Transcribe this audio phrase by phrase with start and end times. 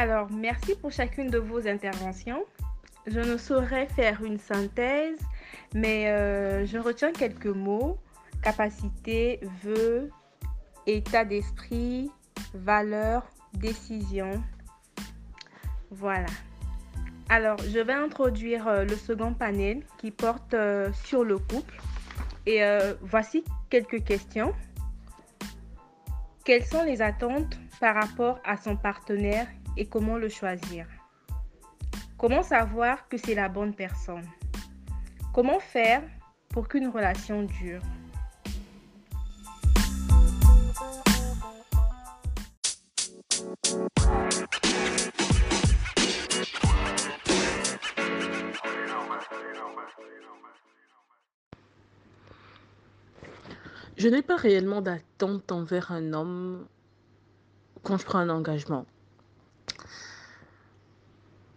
[0.00, 2.42] Alors, merci pour chacune de vos interventions.
[3.06, 5.18] Je ne saurais faire une synthèse,
[5.74, 7.98] mais euh, je retiens quelques mots.
[8.42, 10.08] Capacité, vœu,
[10.86, 12.10] état d'esprit,
[12.54, 14.42] valeur, décision.
[15.90, 16.30] Voilà.
[17.28, 21.78] Alors, je vais introduire euh, le second panel qui porte euh, sur le couple.
[22.46, 22.62] Et
[23.02, 24.54] voici quelques questions.
[26.46, 29.46] Quelles sont les attentes par rapport à son partenaire
[29.76, 30.86] et comment le choisir.
[32.18, 34.26] Comment savoir que c'est la bonne personne?
[35.32, 36.02] Comment faire
[36.48, 37.82] pour qu'une relation dure?
[53.96, 56.66] Je n'ai pas réellement d'attente envers un homme
[57.82, 58.86] quand je prends un engagement.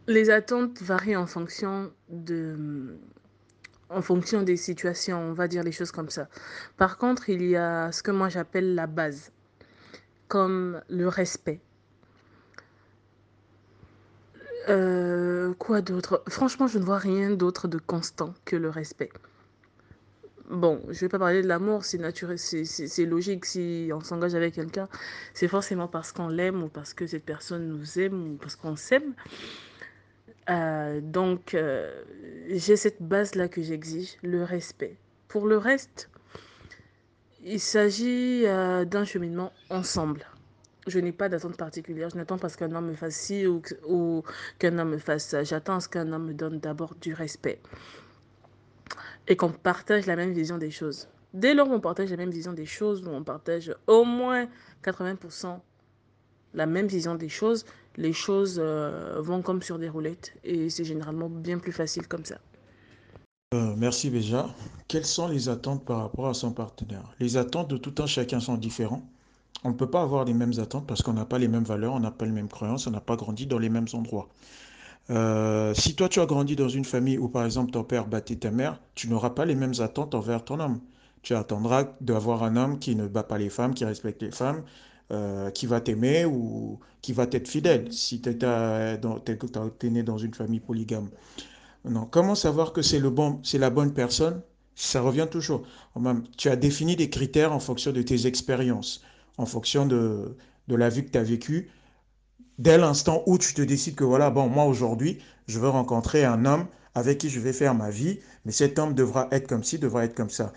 [0.07, 1.91] Les attentes varient en fonction
[4.41, 6.27] des situations, on va dire les choses comme ça.
[6.77, 9.31] Par contre, il y a ce que moi j'appelle la base,
[10.27, 11.61] comme le respect.
[14.69, 16.23] Euh, quoi d'autre?
[16.29, 19.09] Franchement, je ne vois rien d'autre de constant que le respect.
[20.53, 23.43] Bon, je vais pas parler de l'amour, c'est naturel, c'est logique.
[23.43, 24.87] Si on s'engage avec quelqu'un,
[25.33, 28.75] c'est forcément parce qu'on l'aime ou parce que cette personne nous aime ou parce qu'on
[28.75, 29.15] s'aime.
[30.51, 32.03] Euh, donc, euh,
[32.49, 34.95] j'ai cette base-là que j'exige, le respect.
[35.27, 36.11] Pour le reste,
[37.43, 40.23] il s'agit euh, d'un cheminement ensemble.
[40.85, 42.11] Je n'ai pas d'attente particulière.
[42.11, 44.21] Je n'attends pas qu'un homme me fasse ci ou, ou
[44.59, 45.43] qu'un homme me fasse ça.
[45.43, 47.59] J'attends ce qu'un homme me donne d'abord du respect
[49.27, 51.07] et qu'on partage la même vision des choses.
[51.33, 54.47] Dès lors qu'on partage la même vision des choses, où on partage au moins
[54.83, 55.59] 80%
[56.53, 57.65] la même vision des choses,
[57.97, 62.25] les choses euh, vont comme sur des roulettes et c'est généralement bien plus facile comme
[62.25, 62.37] ça.
[63.53, 64.47] Euh, merci Béja.
[64.87, 67.13] Quelles sont les attentes par rapport à son partenaire?
[67.19, 69.03] Les attentes de tout un chacun sont différentes.
[69.63, 71.93] On ne peut pas avoir les mêmes attentes parce qu'on n'a pas les mêmes valeurs,
[71.93, 74.27] on n'a pas les mêmes croyances, on n'a pas grandi dans les mêmes endroits.
[75.09, 78.37] Euh, si toi tu as grandi dans une famille où par exemple ton père battait
[78.37, 80.79] ta mère, tu n'auras pas les mêmes attentes envers ton homme.
[81.21, 84.63] Tu attendras d'avoir un homme qui ne bat pas les femmes, qui respecte les femmes,
[85.11, 90.33] euh, qui va t'aimer ou qui va t'être fidèle si tu es, né dans une
[90.33, 91.09] famille polygame.
[91.85, 92.05] Non.
[92.05, 94.41] Comment savoir que c'est bon, la bonne personne?
[94.75, 95.63] Ça revient toujours.
[96.37, 99.03] Tu as défini des critères en fonction de tes expériences,
[99.37, 100.35] en fonction de,
[100.67, 101.69] de la vie que tu as vécue
[102.59, 106.45] dès l'instant où tu te décides que voilà, bon, moi aujourd'hui, je veux rencontrer un
[106.45, 109.79] homme avec qui je vais faire ma vie, mais cet homme devra être comme ci,
[109.79, 110.53] devra être comme ça.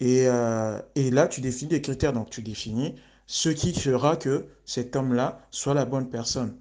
[0.00, 4.46] Et, euh, et là, tu définis des critères, donc tu définis ce qui fera que
[4.66, 6.56] cet homme-là soit la bonne personne.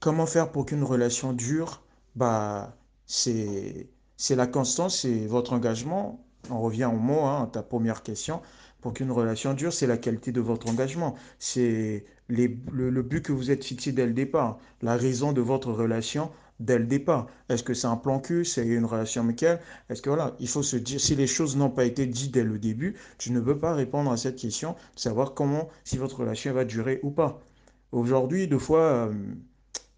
[0.00, 1.82] Comment faire pour qu'une relation dure?
[2.16, 2.76] Bah,
[3.06, 3.88] C'est
[4.30, 6.24] la constance, c'est votre engagement.
[6.50, 8.42] On revient au mot, hein, ta première question.
[8.80, 11.14] Pour qu'une relation dure, c'est la qualité de votre engagement.
[11.38, 15.72] C'est le, le, but que vous êtes fixé dès le départ, la raison de votre
[15.72, 16.30] relation
[16.60, 17.26] dès le départ.
[17.48, 19.60] Est-ce que c'est un plan cul, c'est une relation amicale?
[19.88, 22.44] Est-ce que voilà, il faut se dire, si les choses n'ont pas été dites dès
[22.44, 26.52] le début, tu ne peux pas répondre à cette question, savoir comment, si votre relation
[26.52, 27.40] va durer ou pas.
[27.92, 29.12] Aujourd'hui, deux fois, euh,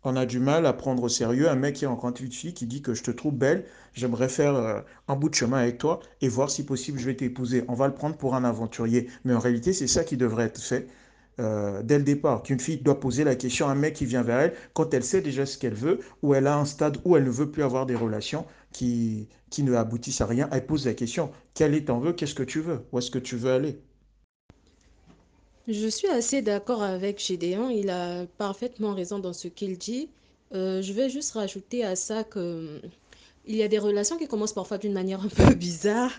[0.05, 2.67] on a du mal à prendre au sérieux un mec qui rencontre une fille qui
[2.67, 6.01] dit que je te trouve belle, j'aimerais faire euh, un bout de chemin avec toi
[6.21, 7.65] et voir si possible je vais t'épouser.
[7.69, 9.09] On va le prendre pour un aventurier.
[9.25, 10.87] Mais en réalité, c'est ça qui devrait être fait.
[11.41, 14.23] Euh, dès le départ, qu'une fille doit poser la question à un mec qui vient
[14.23, 17.17] vers elle quand elle sait déjà ce qu'elle veut, ou elle a un stade où
[17.17, 20.49] elle ne veut plus avoir des relations qui, qui ne aboutissent à rien.
[20.53, 23.19] Elle pose la question, quel est ton vœu, qu'est-ce que tu veux, où est-ce que
[23.19, 23.81] tu veux aller?
[25.67, 30.11] Je suis assez d'accord avec Gédéon, il a parfaitement raison dans ce qu'il dit.
[30.53, 32.81] Euh, je vais juste rajouter à ça que
[33.47, 36.13] il y a des relations qui commencent parfois d'une manière un peu bizarre,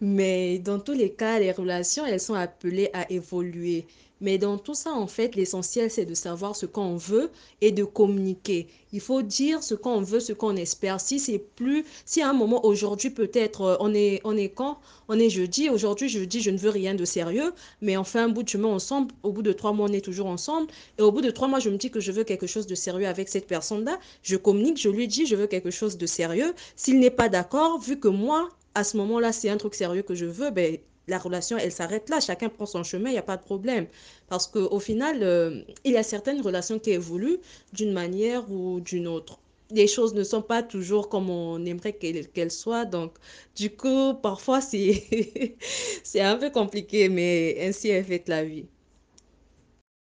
[0.00, 3.86] mais dans tous les cas, les relations, elles sont appelées à évoluer.
[4.20, 7.30] Mais dans tout ça, en fait, l'essentiel, c'est de savoir ce qu'on veut
[7.60, 8.68] et de communiquer.
[8.92, 11.00] Il faut dire ce qu'on veut, ce qu'on espère.
[11.00, 14.78] Si c'est plus, si à un moment aujourd'hui, peut-être, euh, on est, on est quand?
[15.08, 15.70] On est jeudi.
[15.70, 18.48] Aujourd'hui, je dis, je ne veux rien de sérieux, mais on fait un bout de
[18.48, 19.12] chemin ensemble.
[19.22, 20.68] Au bout de trois mois, on est toujours ensemble.
[20.98, 22.74] Et au bout de trois mois, je me dis que je veux quelque chose de
[22.74, 23.98] sérieux avec cette personne-là.
[24.22, 26.54] Je communique, je lui dis, je veux quelque chose de sérieux.
[26.76, 30.14] S'il n'est pas d'accord, vu que moi, à ce moment-là, c'est un truc sérieux que
[30.14, 30.78] je veux, ben,
[31.10, 32.20] la relation, elle s'arrête là.
[32.20, 33.86] Chacun prend son chemin, il n'y a pas de problème.
[34.28, 37.40] Parce qu'au final, euh, il y a certaines relations qui évoluent
[37.72, 39.40] d'une manière ou d'une autre.
[39.70, 42.84] Les choses ne sont pas toujours comme on aimerait qu'elles soient.
[42.86, 43.14] Donc,
[43.56, 48.66] du coup, parfois, c'est un peu compliqué, mais ainsi est faite la vie.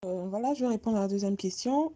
[0.04, 1.92] Euh, voilà, je vais répondre à la deuxième question.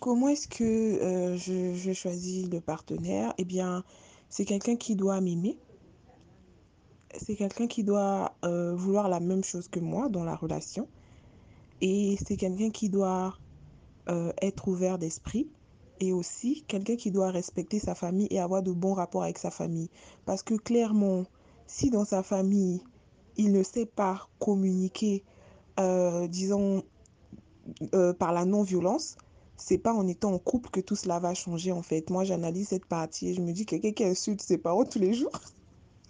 [0.00, 3.34] comment est-ce que euh, je, je choisis le partenaire?
[3.38, 3.84] Eh bien,
[4.28, 5.58] c'est quelqu'un qui doit m'aimer.
[7.18, 10.88] C'est quelqu'un qui doit euh, vouloir la même chose que moi dans la relation.
[11.80, 13.36] Et c'est quelqu'un qui doit
[14.08, 15.48] euh, être ouvert d'esprit.
[15.98, 19.50] Et aussi quelqu'un qui doit respecter sa famille et avoir de bons rapports avec sa
[19.50, 19.88] famille.
[20.26, 21.24] Parce que clairement,
[21.66, 22.82] si dans sa famille,
[23.36, 25.24] il ne sait pas communiquer,
[25.80, 26.82] euh, disons,
[28.18, 29.16] par la non-violence,
[29.56, 32.10] c'est pas en étant en couple que tout cela va changer en fait.
[32.10, 34.98] Moi, j'analyse cette partie et je me dis que quelqu'un qui insulte ses parents tous
[34.98, 35.32] les jours,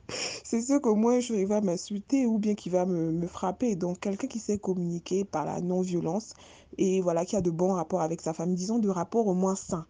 [0.09, 3.77] c'est sûr qu'au moins il va m'insulter ou bien qu'il va me, me frapper.
[3.77, 6.35] Donc, quelqu'un qui sait communiquer par la non-violence
[6.79, 9.57] et voilà, qui a de bons rapports avec sa famille, disons de rapports au moins
[9.57, 9.87] sains,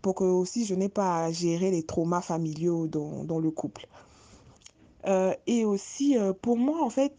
[0.00, 3.86] pour que aussi je n'ai pas à gérer les traumas familiaux dans, dans le couple.
[5.06, 7.16] Euh, et aussi, euh, pour moi, en fait,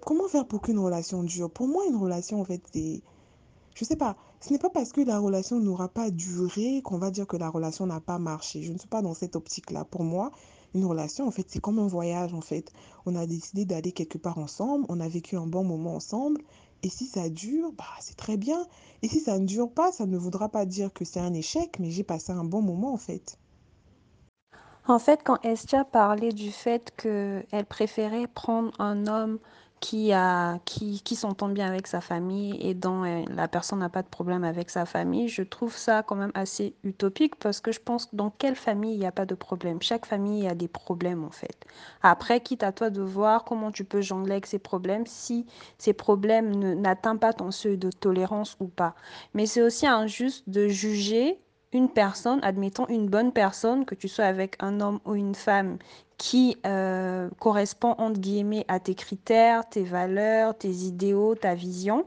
[0.00, 1.50] comment faire pour qu'une relation dure?
[1.50, 3.02] Pour moi, une relation, en fait, c'est
[3.78, 7.12] je sais pas, ce n'est pas parce que la relation n'aura pas duré qu'on va
[7.12, 8.60] dire que la relation n'a pas marché.
[8.62, 9.84] Je ne suis pas dans cette optique-là.
[9.84, 10.32] Pour moi,
[10.74, 12.72] une relation, en fait, c'est comme un voyage, en fait.
[13.06, 16.42] On a décidé d'aller quelque part ensemble, on a vécu un bon moment ensemble,
[16.82, 18.66] et si ça dure, bah, c'est très bien.
[19.02, 21.78] Et si ça ne dure pas, ça ne voudra pas dire que c'est un échec,
[21.80, 23.38] mais j'ai passé un bon moment, en fait.
[24.86, 29.38] En fait, quand Estia parlait du fait qu'elle préférait prendre un homme
[29.80, 33.88] qui a, qui, qui s'entend bien avec sa famille et dont euh, la personne n'a
[33.88, 37.72] pas de problème avec sa famille, je trouve ça quand même assez utopique parce que
[37.72, 39.80] je pense dans quelle famille il n'y a pas de problème?
[39.82, 41.64] Chaque famille a des problèmes en fait.
[42.02, 45.46] Après, quitte à toi de voir comment tu peux jongler avec ces problèmes si
[45.78, 48.94] ces problèmes ne- n'atteignent pas ton seuil de tolérance ou pas.
[49.34, 51.40] Mais c'est aussi injuste de juger
[51.72, 55.78] une personne, admettons une bonne personne, que tu sois avec un homme ou une femme
[56.16, 62.06] qui euh, correspond entre guillemets à tes critères, tes valeurs, tes idéaux, ta vision,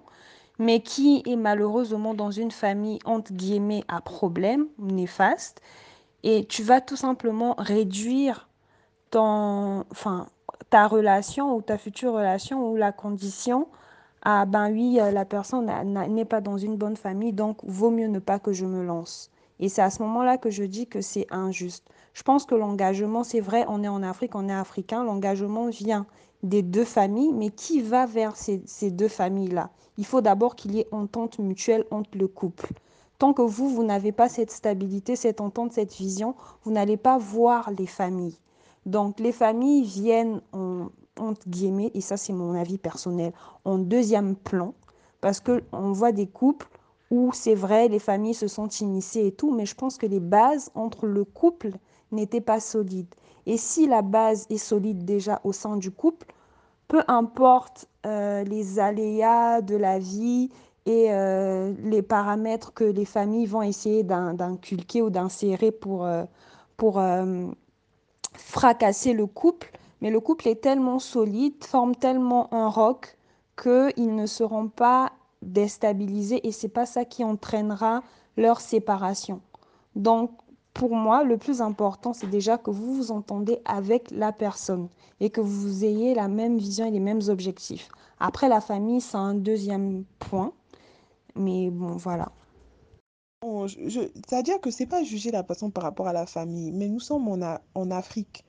[0.59, 5.61] mais qui est malheureusement dans une famille entre guillemets à problème, néfaste,
[6.23, 8.49] et tu vas tout simplement réduire
[9.11, 10.27] ton, enfin,
[10.69, 13.67] ta relation ou ta future relation ou la condition
[14.23, 15.65] ah ben oui, euh, la personne
[16.09, 19.31] n'est pas dans une bonne famille, donc vaut mieux ne pas que je me lance.
[19.61, 21.87] Et c'est à ce moment-là que je dis que c'est injuste.
[22.13, 26.05] Je pense que l'engagement, c'est vrai, on est en Afrique, on est africain, l'engagement vient
[26.43, 29.69] des deux familles, mais qui va vers ces, deux familles-là?
[29.97, 32.69] Il faut d'abord qu'il y ait entente mutuelle entre le couple.
[33.19, 37.19] Tant que vous, vous n'avez pas cette stabilité, cette entente, cette vision, vous n'allez pas
[37.19, 38.39] voir les familles.
[38.87, 40.87] Donc, les familles viennent en,
[41.19, 43.31] entre guillemets, et ça c'est mon avis personnel,
[43.63, 44.73] en deuxième plan,
[45.21, 46.67] parce qu'on voit des couples
[47.11, 50.21] où c'est vrai, les familles se sont initiées et tout, mais je pense que les
[50.21, 51.71] bases entre le couple
[52.11, 53.13] n'étaient pas solides.
[53.45, 56.27] Et si la base est solide déjà au sein du couple,
[56.87, 60.49] peu importe euh, les aléas de la vie
[60.85, 66.23] et euh, les paramètres que les familles vont essayer d'inculquer ou d'insérer pour, euh,
[66.77, 67.01] pour
[68.33, 73.17] fracasser le couple, mais le couple est tellement solide, forme tellement un roc
[73.61, 75.11] qu'ils ne seront pas
[75.41, 78.03] déstabilisés et c'est pas ça qui entraînera
[78.37, 79.41] leur séparation.
[79.95, 80.31] Donc,
[80.73, 84.87] pour moi, le plus important, c'est déjà que vous vous entendez avec la personne
[85.19, 87.89] et que vous ayez la même vision et les mêmes objectifs.
[88.19, 90.53] Après, la famille, c'est un deuxième point,
[91.35, 92.31] mais bon, voilà.
[93.41, 96.99] Bon, c'est-à-dire que c'est pas juger la personne par rapport à la famille, mais nous
[96.99, 98.45] sommes en, en Afrique,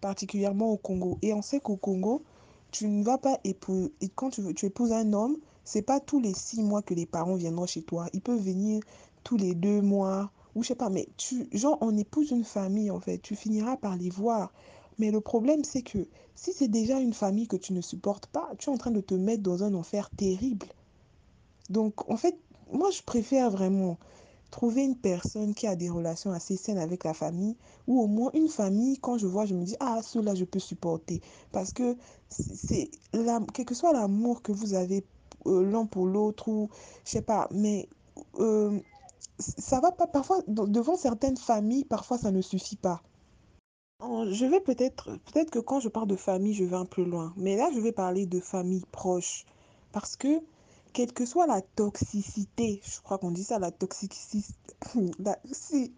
[0.00, 1.18] particulièrement au Congo.
[1.22, 2.22] Et on sait qu'au Congo,
[2.70, 5.36] tu ne vas pas épouser, quand tu, tu épouses un homme,
[5.66, 8.06] c'est pas tous les six mois que les parents viendront chez toi.
[8.12, 8.80] Ils peuvent venir
[9.24, 12.90] tous les deux mois, ou je sais pas, mais tu, genre, on épouse une famille,
[12.90, 14.52] en fait, tu finiras par les voir.
[14.98, 16.06] Mais le problème, c'est que
[16.36, 19.00] si c'est déjà une famille que tu ne supportes pas, tu es en train de
[19.00, 20.66] te mettre dans un enfer terrible.
[21.68, 22.38] Donc, en fait,
[22.72, 23.98] moi, je préfère vraiment
[24.52, 27.56] trouver une personne qui a des relations assez saines avec la famille,
[27.88, 30.60] ou au moins une famille, quand je vois, je me dis, ah, ceux-là, je peux
[30.60, 31.20] supporter.
[31.50, 31.96] Parce que
[32.28, 32.88] c'est,
[33.52, 35.04] quel que soit l'amour que vous avez
[35.46, 36.68] euh, l'un pour l'autre, ou
[37.04, 37.88] je sais pas, mais
[38.38, 38.78] euh,
[39.38, 43.02] ça va pas, parfois, de- devant certaines familles, parfois, ça ne suffit pas.
[44.00, 47.32] Je vais peut-être, peut-être que quand je parle de famille, je vais un peu loin.
[47.36, 49.46] Mais là, je vais parler de famille proche.
[49.92, 50.40] Parce que,
[50.92, 54.44] quelle que soit la toxicité, je crois qu'on dit ça, la toxicité,
[55.52, 55.94] si,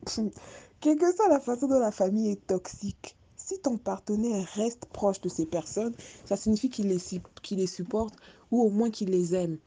[0.81, 5.21] quelle que soit la façon dont la famille est toxique, si ton partenaire reste proche
[5.21, 7.01] de ces personnes, ça signifie qu'il les,
[7.43, 8.15] qu'il les supporte
[8.51, 9.59] ou au moins qu'il les aime.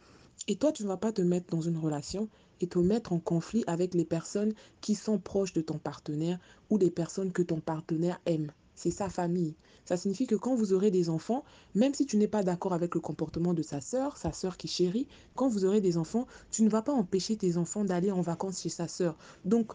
[0.47, 2.27] Et toi, tu ne vas pas te mettre dans une relation
[2.61, 6.77] et te mettre en conflit avec les personnes qui sont proches de ton partenaire ou
[6.77, 8.51] les personnes que ton partenaire aime.
[8.75, 9.53] c'est sa famille.
[9.85, 11.43] Ça signifie que quand vous aurez des enfants,
[11.75, 14.67] même si tu n'es pas d'accord avec le comportement de sa sœur, sa sœur qui
[14.67, 18.21] chérit, quand vous aurez des enfants, tu ne vas pas empêcher tes enfants d'aller en
[18.21, 19.17] vacances chez sa sœur.
[19.45, 19.73] Donc,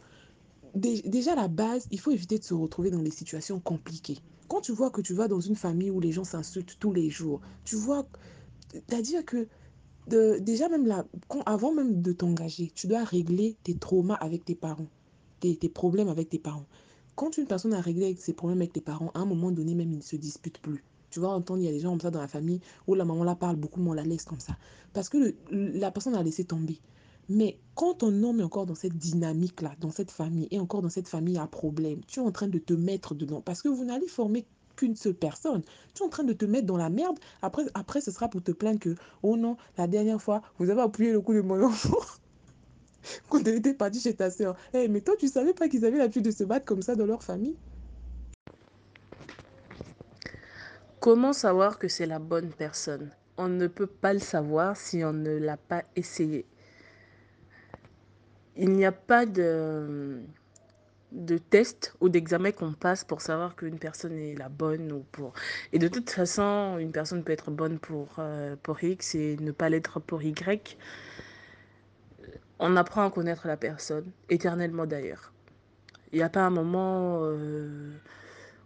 [0.74, 4.18] déjà à la base, il faut éviter de se retrouver dans des situations compliquées.
[4.48, 7.10] Quand tu vois que tu vas dans une famille où les gens s'insultent tous les
[7.10, 8.06] jours, tu vois,
[8.88, 9.48] c'est-à-dire que
[10.08, 11.04] déjà même là,
[11.46, 14.88] avant même de t'engager, tu dois régler tes traumas avec tes parents,
[15.40, 16.66] tes, problèmes avec tes parents.
[17.14, 19.92] Quand une personne a réglé ses problèmes avec tes parents, à un moment donné même,
[19.92, 20.84] ils ne se disputent plus.
[21.10, 23.04] Tu vas entendre, il y a des gens comme ça dans la famille où la
[23.04, 24.56] maman la parle beaucoup, mais on la laisse comme ça.
[24.92, 26.78] Parce que la personne a laissé tomber.
[27.28, 30.90] Mais quand ton homme est encore dans cette dynamique-là, dans cette famille, et encore dans
[30.90, 33.40] cette famille à problème, tu es en train de te mettre dedans.
[33.40, 35.62] Parce que vous n'allez former qu'une seule personne.
[35.94, 37.18] Tu es en train de te mettre dans la merde.
[37.42, 40.82] Après, après, ce sera pour te plaindre que, oh non, la dernière fois, vous avez
[40.82, 41.98] appuyé le coup de mon enfant.
[43.28, 44.56] Quand tu étais parti chez ta soeur.
[44.72, 47.06] Hey, mais toi, tu savais pas qu'ils avaient l'habitude de se battre comme ça dans
[47.06, 47.56] leur famille?
[51.00, 53.10] Comment savoir que c'est la bonne personne?
[53.36, 56.46] On ne peut pas le savoir si on ne l'a pas essayé.
[58.56, 60.22] Il n'y a pas de,
[61.12, 65.32] de test ou d'examen qu'on passe pour savoir qu'une personne est la bonne ou pour...
[65.72, 69.52] Et de toute façon, une personne peut être bonne pour, euh, pour X et ne
[69.52, 70.76] pas l'être pour Y.
[72.58, 75.32] On apprend à connaître la personne, éternellement d'ailleurs.
[76.12, 77.92] Il n'y a pas un moment euh,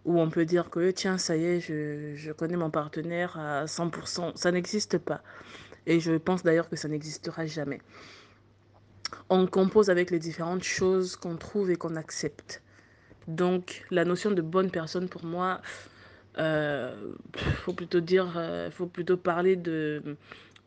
[0.05, 3.65] où on peut dire que tiens, ça y est, je, je connais mon partenaire à
[3.65, 4.35] 100%.
[4.35, 5.21] Ça n'existe pas.
[5.85, 7.81] Et je pense d'ailleurs que ça n'existera jamais
[9.29, 12.61] on compose avec les différentes choses qu'on trouve et qu'on accepte.
[13.27, 15.61] Donc, la notion de bonne personne, pour moi,
[16.37, 20.17] euh, faut plutôt dire, euh, faut plutôt parler de,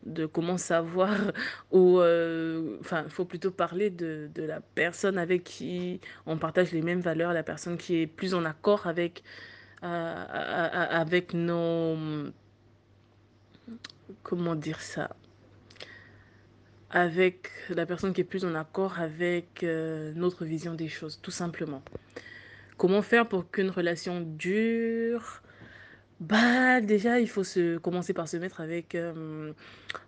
[0.05, 1.11] de comment savoir,
[1.71, 6.71] ou, euh, enfin, il faut plutôt parler de, de, la personne avec qui on partage
[6.71, 9.23] les mêmes valeurs, la personne qui est plus en accord avec,
[9.81, 11.97] avec nos,
[14.23, 15.15] comment dire ça,
[16.89, 21.31] avec la personne qui est plus en accord avec euh, notre vision des choses, tout
[21.31, 21.83] simplement.
[22.77, 25.41] Comment faire pour qu'une relation dure?
[26.19, 29.51] Bah déjà, il faut se commencer par se mettre avec, euh,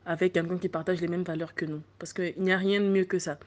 [0.05, 1.81] avec quelqu'un qui partage les mêmes valeurs que nous.
[1.99, 3.37] Parce qu'il n'y a rien de mieux que ça.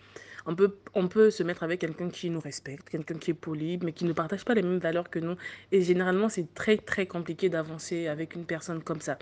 [0.46, 3.78] On peut, on peut se mettre avec quelqu'un qui nous respecte, quelqu'un qui est poli,
[3.82, 5.36] mais qui ne partage pas les mêmes valeurs que nous.
[5.72, 9.18] Et généralement, c'est très très compliqué d'avancer avec une personne comme ça.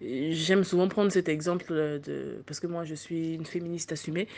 [0.00, 4.28] J'aime souvent prendre cet exemple de parce que moi je suis une féministe assumée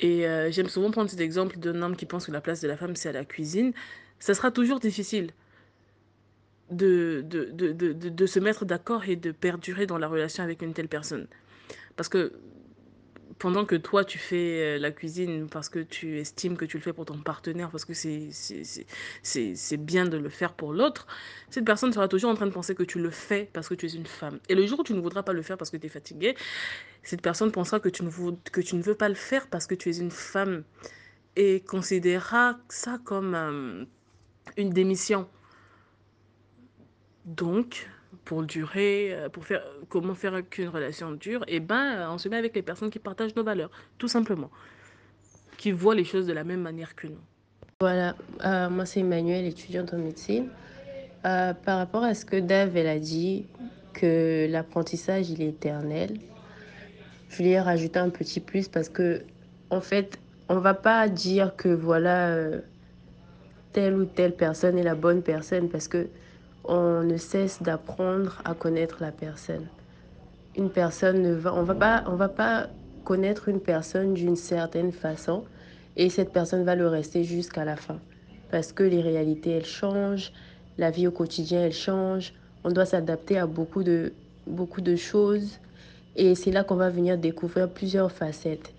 [0.00, 2.68] et euh, j'aime souvent prendre cet exemple d'un homme qui pense que la place de
[2.68, 3.72] la femme c'est à la cuisine.
[4.18, 5.30] Ça sera toujours difficile
[6.70, 10.62] de, de, de, de, de se mettre d'accord et de perdurer dans la relation avec
[10.62, 11.26] une telle personne.
[11.96, 12.32] Parce que
[13.42, 16.92] pendant que toi tu fais la cuisine parce que tu estimes que tu le fais
[16.92, 21.08] pour ton partenaire, parce que c'est bien de le faire pour l'autre,
[21.50, 23.86] cette personne sera toujours en train de penser que tu le fais parce que tu
[23.86, 24.38] es une femme.
[24.48, 26.36] Et le jour où tu ne voudras pas le faire parce que tu es fatigué,
[27.02, 29.66] cette personne pensera que tu, ne veux, que tu ne veux pas le faire parce
[29.66, 30.62] que tu es une femme
[31.34, 33.84] et considérera ça comme euh,
[34.56, 35.28] une démission.
[37.24, 37.88] Donc,
[38.24, 42.54] pour durer, pour faire comment faire qu'une relation dure, et ben on se met avec
[42.54, 44.50] les personnes qui partagent nos valeurs, tout simplement,
[45.56, 47.20] qui voient les choses de la même manière que nous.
[47.80, 48.14] Voilà,
[48.44, 50.48] euh, moi c'est Emmanuel, étudiante en médecine.
[51.24, 53.46] Euh, par rapport à ce que Dave elle a dit,
[53.92, 56.18] que l'apprentissage il est éternel,
[57.28, 59.24] je voulais rajouter un petit plus parce que
[59.70, 62.60] en fait, on va pas dire que voilà euh,
[63.72, 66.08] telle ou telle personne est la bonne personne parce que
[66.64, 69.66] on ne cesse d'apprendre à connaître la personne.
[70.56, 72.68] Une personne ne va, on va pas, on va pas
[73.04, 75.44] connaître une personne d'une certaine façon
[75.96, 77.98] et cette personne va le rester jusqu'à la fin.
[78.50, 80.32] Parce que les réalités, elles changent,
[80.78, 84.12] la vie au quotidien, elle change, on doit s'adapter à beaucoup de,
[84.46, 85.58] beaucoup de choses
[86.16, 88.72] et c'est là qu'on va venir découvrir plusieurs facettes.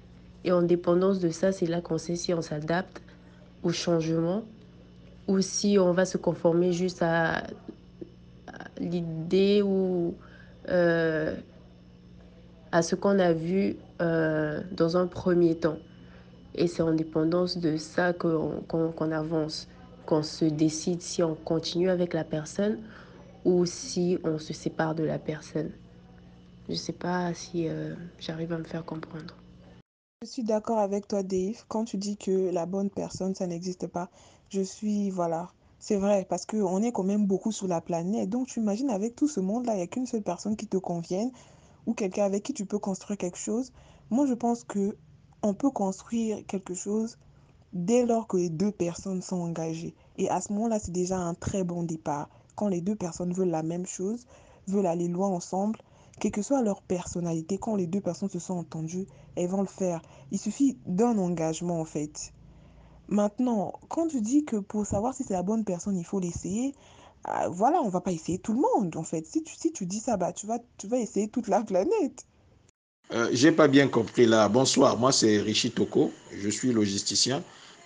[0.46, 3.02] Et en dépendance de ça, c'est là qu'on sait si on s'adapte
[3.63, 4.44] au changement
[5.27, 7.44] ou si on va se conformer juste à
[8.77, 10.15] l'idée ou
[10.70, 11.36] euh,
[12.72, 15.77] à ce qu'on a vu euh, dans un premier temps.
[16.56, 19.68] Et c'est en dépendance de ça qu'on qu qu avance,
[20.06, 22.80] qu'on se décide si on continue avec la personne
[23.46, 25.72] ou si on se sépare de la personne.
[26.68, 29.36] Je ne sais pas si euh, j'arrive à me faire comprendre.
[30.24, 33.88] Je suis d'accord avec toi, Dave, quand tu dis que la bonne personne, ça n'existe
[33.88, 34.10] pas.
[34.53, 38.29] Je suis, voilà, c'est vrai, parce qu'on est quand même beaucoup sur la planète.
[38.29, 40.77] Donc, tu imagines, avec tout ce monde-là, il n'y a qu'une seule personne qui te
[40.77, 41.31] convienne
[41.88, 43.72] ou quelqu'un avec qui tu peux construire quelque chose.
[44.12, 44.95] Moi, je pense que
[45.41, 47.17] on peut construire quelque chose
[47.74, 49.95] dès lors que les deux personnes sont engagées.
[50.19, 52.29] Et à ce moment-là, c'est déjà un très bon départ.
[52.55, 54.27] Quand les deux personnes veulent la même chose,
[54.67, 55.79] veulent aller loin ensemble,
[56.19, 59.67] quelle que soit leur personnalité, quand les deux personnes se sont entendues, elles vont le
[59.67, 60.03] faire.
[60.29, 62.33] Il suffit d'un engagement en fait.
[63.13, 66.74] Maintenant, quand tu dis que pour savoir si c'est la bonne personne, il faut l'essayer,
[67.27, 69.27] euh, voilà, on va pas essayer tout le monde en fait.
[69.27, 72.25] Si tu, si tu dis ça, bah, tu, vas, tu vas essayer toute la planète.
[73.12, 74.50] Euh, J'ai pas bien compris là.
[74.50, 77.43] Bonsoir, moi c'est Richie Toko, je suis logisticien.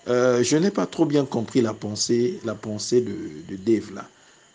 [0.07, 3.17] Euh, je n'ai pas trop bien compris la pensée, la pensée de,
[3.49, 4.07] de Dave là.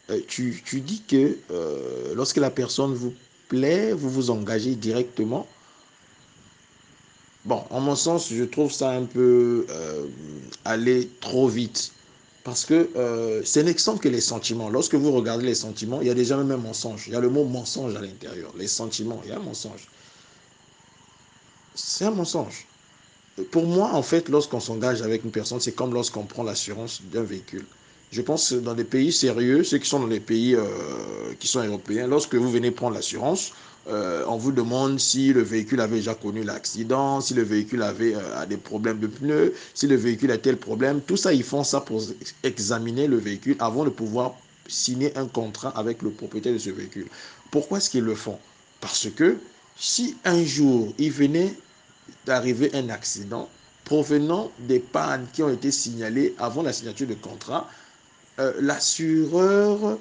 [0.08, 3.12] Euh, tu, tu, dis que euh, lorsque la personne vous
[3.48, 5.46] plaît, vous vous engagez directement.
[7.44, 10.06] Bon, en mon sens, je trouve ça un peu euh,
[10.64, 11.92] aller trop vite.
[12.44, 14.68] Parce que euh, ce n'est que les sentiments.
[14.68, 17.04] Lorsque vous regardez les sentiments, il y a déjà même un mensonge.
[17.06, 18.52] Il y a le mot mensonge à l'intérieur.
[18.56, 19.88] Les sentiments, il y a un mensonge.
[21.74, 22.66] C'est un mensonge.
[23.50, 27.22] Pour moi, en fait, lorsqu'on s'engage avec une personne, c'est comme lorsqu'on prend l'assurance d'un
[27.22, 27.64] véhicule.
[28.10, 30.66] Je pense que dans des pays sérieux, ceux qui sont dans les pays euh,
[31.40, 33.52] qui sont européens, lorsque vous venez prendre l'assurance,
[33.88, 38.14] euh, on vous demande si le véhicule avait déjà connu l'accident, si le véhicule avait
[38.14, 41.00] euh, des problèmes de pneus, si le véhicule a tel problème.
[41.00, 42.00] Tout ça, ils font ça pour
[42.44, 44.34] examiner le véhicule avant de pouvoir
[44.68, 47.08] signer un contrat avec le propriétaire de ce véhicule.
[47.50, 48.38] Pourquoi est-ce qu'ils le font?
[48.80, 49.36] Parce que
[49.76, 51.54] si un jour il venait
[52.24, 53.48] d'arriver un accident
[53.84, 57.68] provenant des pannes qui ont été signalées avant la signature de contrat,
[58.38, 59.98] euh, l'assureur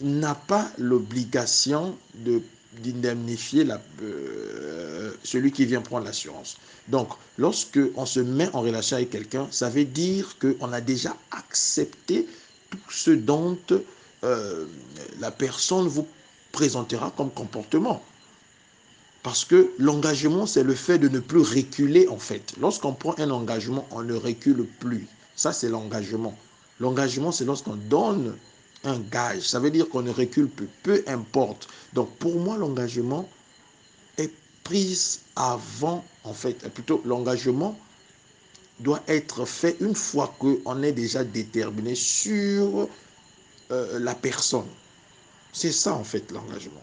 [0.00, 2.42] n'a pas l'obligation de
[2.82, 3.66] d'indemnifier
[4.02, 6.56] euh, celui qui vient prendre l'assurance.
[6.88, 11.16] Donc, lorsque on se met en relation avec quelqu'un, ça veut dire qu'on a déjà
[11.30, 12.26] accepté
[12.70, 13.58] tout ce dont
[14.24, 14.66] euh,
[15.20, 16.06] la personne vous
[16.52, 18.02] présentera comme comportement.
[19.22, 22.54] Parce que l'engagement, c'est le fait de ne plus reculer, en fait.
[22.60, 25.06] Lorsqu'on prend un engagement, on ne recule plus.
[25.34, 26.36] Ça, c'est l'engagement.
[26.78, 28.36] L'engagement, c'est lorsqu'on donne
[28.86, 29.42] un gage.
[29.42, 31.68] Ça veut dire qu'on ne recule plus, peu importe.
[31.92, 33.28] Donc, pour moi, l'engagement
[34.16, 34.32] est
[34.64, 37.78] pris avant, en fait, plutôt l'engagement
[38.80, 42.88] doit être fait une fois qu'on est déjà déterminé sur
[43.70, 44.68] euh, la personne.
[45.52, 46.82] C'est ça, en fait, l'engagement.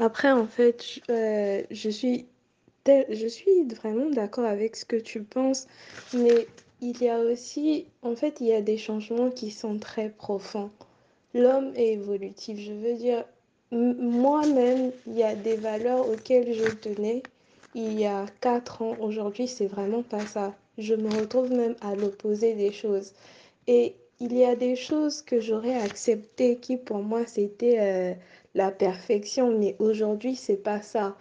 [0.00, 2.26] Après, en fait, euh, je suis,
[2.86, 5.66] je suis vraiment d'accord avec ce que tu penses,
[6.12, 6.46] mais
[6.80, 10.70] il y a aussi, en fait, il y a des changements qui sont très profonds.
[11.34, 13.24] L'homme est évolutif, je veux dire,
[13.70, 17.22] moi-même, il y a des valeurs auxquelles je tenais
[17.74, 18.96] il y a quatre ans.
[19.00, 20.54] Aujourd'hui, c'est vraiment pas ça.
[20.78, 23.12] Je me retrouve même à l'opposé des choses.
[23.66, 28.14] Et il y a des choses que j'aurais acceptées qui pour moi c'était euh,
[28.54, 31.16] la perfection, mais aujourd'hui c'est pas ça.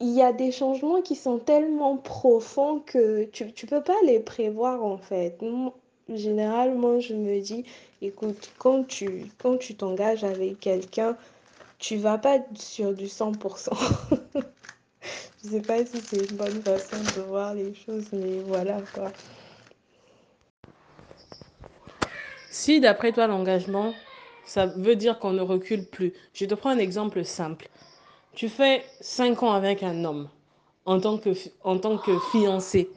[0.00, 4.20] Il y a des changements qui sont tellement profonds que tu ne peux pas les
[4.20, 5.38] prévoir en fait.
[6.12, 7.64] Généralement, je me dis,
[8.00, 11.16] écoute, quand tu quand tu t'engages avec quelqu'un,
[11.78, 13.70] tu vas pas sur du 100%.
[15.44, 19.10] je sais pas si c'est une bonne façon de voir les choses, mais voilà quoi.
[22.50, 23.92] Si d'après toi l'engagement,
[24.44, 26.14] ça veut dire qu'on ne recule plus.
[26.32, 27.68] Je te prends un exemple simple.
[28.32, 30.28] Tu fais 5 ans avec un homme
[30.84, 31.30] en tant que,
[31.64, 32.88] en tant que fiancé.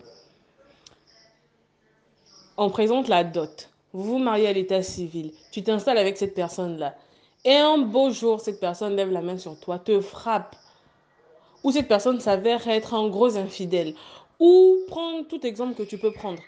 [2.62, 3.70] On présente la dot.
[3.94, 5.32] Vous vous mariez à l'état civil.
[5.50, 6.94] Tu t'installes avec cette personne-là.
[7.46, 10.58] Et un beau jour, cette personne lève la main sur toi, te frappe.
[11.64, 13.94] Ou cette personne s'avère être un gros infidèle.
[14.42, 16.42] Ou prends tout exemple que tu peux prendre.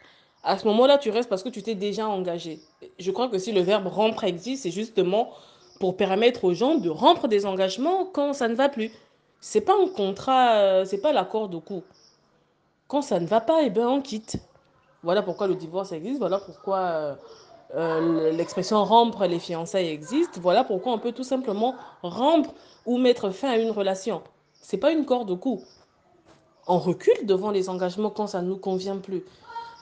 [0.43, 2.59] À ce moment-là, tu restes parce que tu t'es déjà engagé.
[2.99, 5.29] Je crois que si le verbe rompre existe, c'est justement
[5.79, 8.91] pour permettre aux gens de rompre des engagements quand ça ne va plus.
[9.39, 11.83] C'est pas un contrat, euh, c'est pas l'accord de coup.
[12.89, 14.39] Quand ça ne va pas, eh ben on quitte.
[15.03, 17.15] Voilà pourquoi le divorce existe, voilà pourquoi euh,
[17.75, 22.53] euh, l'expression rompre les fiançailles existe, voilà pourquoi on peut tout simplement rompre
[22.85, 24.21] ou mettre fin à une relation.
[24.61, 25.63] C'est pas une corde au cou.
[26.67, 29.23] On recule devant les engagements quand ça ne nous convient plus.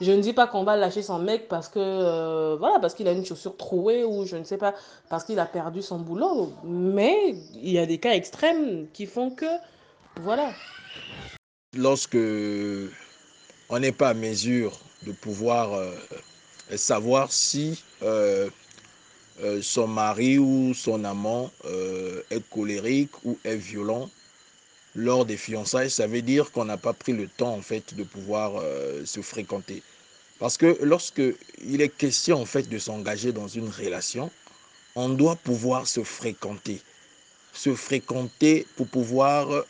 [0.00, 3.06] Je ne dis pas qu'on va lâcher son mec parce que euh, voilà parce qu'il
[3.06, 4.74] a une chaussure trouée ou je ne sais pas
[5.10, 9.30] parce qu'il a perdu son boulot, mais il y a des cas extrêmes qui font
[9.30, 9.44] que
[10.22, 10.52] voilà.
[11.76, 12.16] Lorsque
[13.68, 18.48] on n'est pas à mesure de pouvoir euh, savoir si euh,
[19.42, 21.50] euh, son mari ou son amant
[22.30, 24.10] est colérique ou est violent
[24.94, 28.02] lors des fiançailles, ça veut dire qu'on n'a pas pris le temps en fait de
[28.02, 28.60] pouvoir
[29.04, 29.82] se fréquenter.
[30.40, 31.22] Parce que lorsque
[31.64, 34.30] il est question en fait de s'engager dans une relation,
[34.96, 36.80] on doit pouvoir se fréquenter.
[37.52, 39.64] Se fréquenter pour pouvoir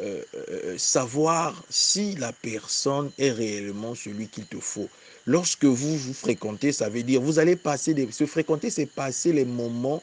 [0.00, 4.88] euh, euh, savoir si la personne est réellement celui qu'il te faut.
[5.26, 9.32] lorsque vous vous fréquentez, ça veut dire vous allez passer des, se fréquenter, c'est passer
[9.32, 10.00] les moments,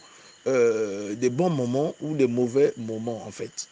[0.48, 3.70] euh, des bons moments ou des mauvais moments en fait.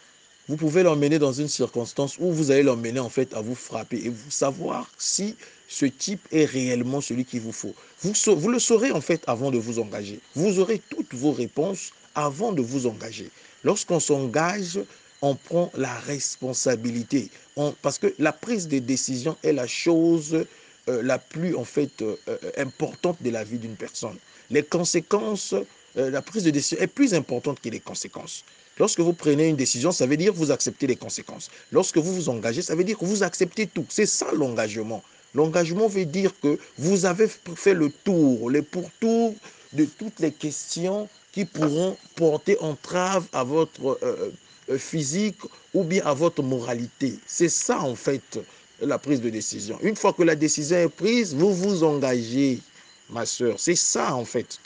[0.48, 3.98] Vous pouvez l'emmener dans une circonstance où vous allez l'emmener en fait à vous frapper
[3.98, 5.36] et vous savoir si
[5.68, 7.74] ce type est réellement celui qu'il vous faut.
[8.02, 10.22] Vous, vous le saurez en fait avant de vous engager.
[10.36, 13.30] Vous aurez toutes vos réponses avant de vous engager.
[13.64, 14.80] Lorsqu'on s'engage,
[15.24, 17.32] on prend la responsabilité.
[17.56, 20.46] On, parce que la prise de décision est la chose
[20.90, 24.18] euh, la plus en fait euh, euh, importante de la vie d'une personne.
[24.52, 25.56] Les conséquences,
[25.96, 28.44] la prise de décision est plus importante que les conséquences.
[28.78, 31.50] Lorsque vous prenez une décision, ça veut dire que vous acceptez les conséquences.
[31.72, 33.86] Lorsque vous vous engagez, ça veut dire que vous acceptez tout.
[33.90, 35.02] C'est ça l'engagement.
[35.34, 39.34] L'engagement veut dire que vous avez fait le tour, les pourtours
[39.72, 43.98] de toutes les questions qui pourront porter entrave à votre
[44.78, 45.40] physique
[45.74, 47.20] ou bien à votre moralité.
[47.26, 48.40] C'est ça en fait
[48.82, 49.78] la prise de décision.
[49.82, 52.60] Une fois que la décision est prise, vous vous engagez,
[53.10, 53.56] ma soeur.
[53.60, 54.60] C'est ça en fait.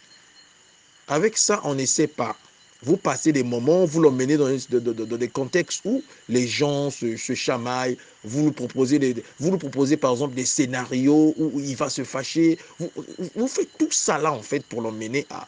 [1.07, 2.35] Avec ça, on n'essaie pas.
[2.83, 7.33] Vous passez des moments, vous l'emmenez dans, dans, des contextes où les gens se, se
[7.33, 12.59] chamaillent, vous nous, proposez vous proposez par exemple des scénarios où il va se fâcher.
[12.77, 12.91] Vous,
[13.35, 15.45] vous faites tout ça là en fait pour l'emmener à, euh,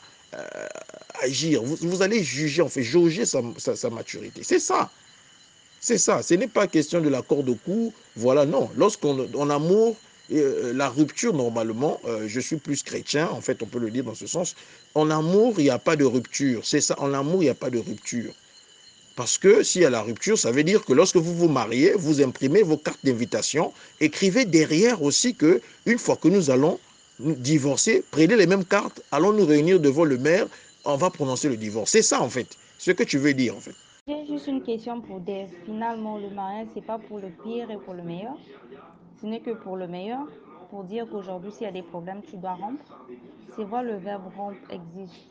[1.21, 1.63] agir.
[1.63, 4.41] Vous, vous, allez juger, en fait, jauger sa, sa, maturité.
[4.43, 4.89] C'est ça.
[5.79, 6.21] C'est ça.
[6.21, 7.93] Ce n'est pas question de l'accord de cou.
[8.15, 8.69] Voilà, non.
[8.75, 9.95] Lorsqu'on en amour,
[10.31, 14.03] euh, la rupture, normalement, euh, je suis plus chrétien, en fait, on peut le dire
[14.03, 14.55] dans ce sens.
[14.93, 16.61] En amour, il n'y a pas de rupture.
[16.65, 16.95] C'est ça.
[16.99, 18.33] En amour, il n'y a pas de rupture.
[19.15, 21.93] Parce que s'il y a la rupture, ça veut dire que lorsque vous vous mariez,
[21.97, 26.79] vous imprimez vos cartes d'invitation, écrivez derrière aussi que une fois que nous allons
[27.19, 30.47] divorcer, prenez les mêmes cartes, allons nous réunir devant le maire,
[30.85, 31.91] on va prononcer le divorce.
[31.91, 33.75] C'est ça en fait, ce que tu veux dire en fait.
[34.07, 35.49] J'ai juste une question pour Dave.
[35.65, 38.37] Finalement, le mariage, c'est pas pour le pire et pour le meilleur.
[39.21, 40.25] Ce n'est que pour le meilleur.
[40.71, 43.05] Pour dire qu'aujourd'hui, s'il y a des problèmes, tu dois rompre.
[43.55, 45.27] C'est vrai, le verbe rompre existe.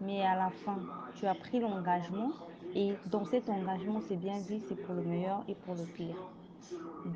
[0.00, 0.78] Mais à la fin,
[1.18, 2.32] tu as pris l'engagement.
[2.74, 6.16] Et dans cet engagement, c'est bien dit, c'est pour le meilleur et pour le pire.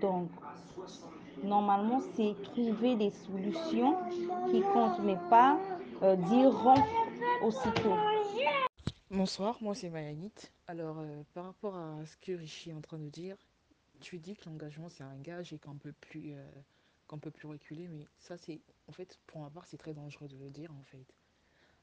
[0.03, 0.29] Donc,
[1.43, 3.97] normalement, c'est trouver des solutions
[4.51, 5.59] qui comptent, mais pas
[6.03, 6.87] euh, dire rompre
[7.43, 7.95] aussitôt.
[9.11, 10.33] Bonsoir, moi c'est Mayanit.
[10.67, 13.37] Alors, euh, par rapport à ce que Richie est en train de dire,
[14.01, 17.89] tu dis que l'engagement c'est un gage et qu'on peut plus euh, peut plus reculer,
[17.89, 20.85] mais ça c'est en fait pour ma part c'est très dangereux de le dire en
[20.85, 21.05] fait.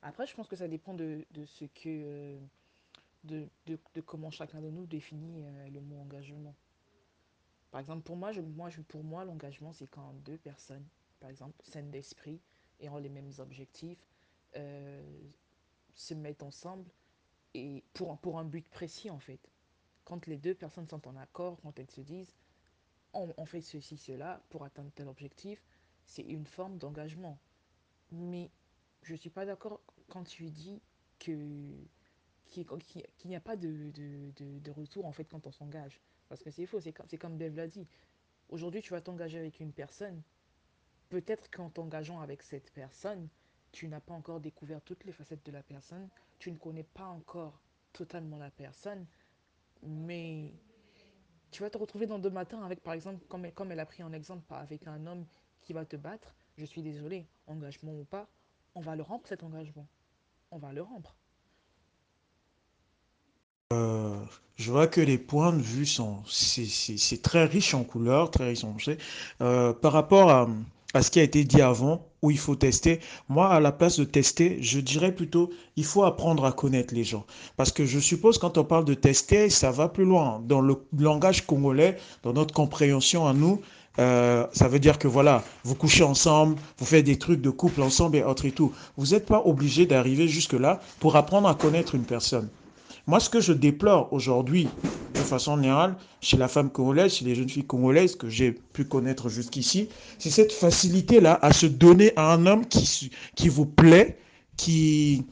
[0.02, 2.38] Après, je pense que ça dépend de, de ce que
[3.24, 6.54] de, de, de, comment chacun de nous définit le mot engagement.
[7.76, 8.32] Par exemple, pour moi,
[8.88, 10.88] pour moi l'engagement c'est quand deux personnes,
[11.20, 12.40] par exemple, saines d'esprit
[12.84, 14.00] ont les mêmes objectifs,
[14.54, 16.90] se mettent ensemble
[17.54, 19.42] et pour, pour un but précis en fait.
[20.06, 22.34] Quand les deux personnes sont en accord, quand elles se disent
[23.12, 25.62] on, on fait ceci, cela pour atteindre tel objectif,
[26.06, 27.38] c'est une forme d'engagement.
[28.10, 28.52] Mais
[29.02, 30.82] je ne suis pas d'accord quand tu dis
[31.20, 31.76] que
[32.46, 36.00] qu'il qu n'y a pas de, de, de, de, retour en fait quand on s'engage.
[36.30, 37.88] Parce que c'est faux, c'est comme, comme Bev l'a dit.
[38.50, 40.22] Aujourd'hui, tu vas t'engager avec une personne.
[41.10, 43.28] Peut-être qu'en t'engageant avec cette personne,
[43.72, 46.08] tu n'as pas encore découvert toutes les facettes de la personne,
[46.40, 47.60] tu ne connais pas encore
[47.94, 49.06] totalement la personne,
[49.84, 50.54] mais
[51.52, 53.86] tu vas te retrouver dans deux matins avec, par exemple, comme elle, comme elle a
[53.86, 55.26] pris en exemple, avec un homme
[55.62, 56.36] qui va te battre.
[56.58, 58.28] Je suis désolé, engagement ou pas,
[58.76, 59.88] on va le rompre cet engagement.
[60.52, 61.16] On va le rompre.
[63.74, 64.14] Euh,
[64.58, 66.20] je vois que les points de vue sont
[67.24, 68.78] très riche en couleurs, très riche en
[69.42, 70.48] euh, par rapport à,
[70.94, 73.00] à ce qui a été dit avant, où il faut tester.
[73.28, 77.04] Moi, à la place de tester, je dirais plutôt, il faut apprendre à connaître les
[77.04, 77.26] gens.
[77.58, 80.44] Parce que je suppose, quand on parle de tester, ça va plus loin.
[80.46, 83.62] Dans le langage congolais, dans notre compréhension à nous,
[83.98, 87.82] euh, ça veut dire que voilà, vous couchez ensemble, vous faites des trucs de couple
[87.82, 88.74] ensemble et autres et tout.
[88.96, 92.48] Vous n'êtes pas obligé d'arriver jusque-là pour apprendre à connaître une personne.
[93.08, 94.78] Moi, ce que je déplore aujourd'hui,
[95.14, 98.86] de façon générale, chez la femme congolaise, chez les jeunes filles congolaises que j'ai pu
[98.86, 104.18] connaître jusqu'ici, c'est cette facilité-là à se donner à un homme qui, qui vous plaît,
[104.58, 105.28] qui,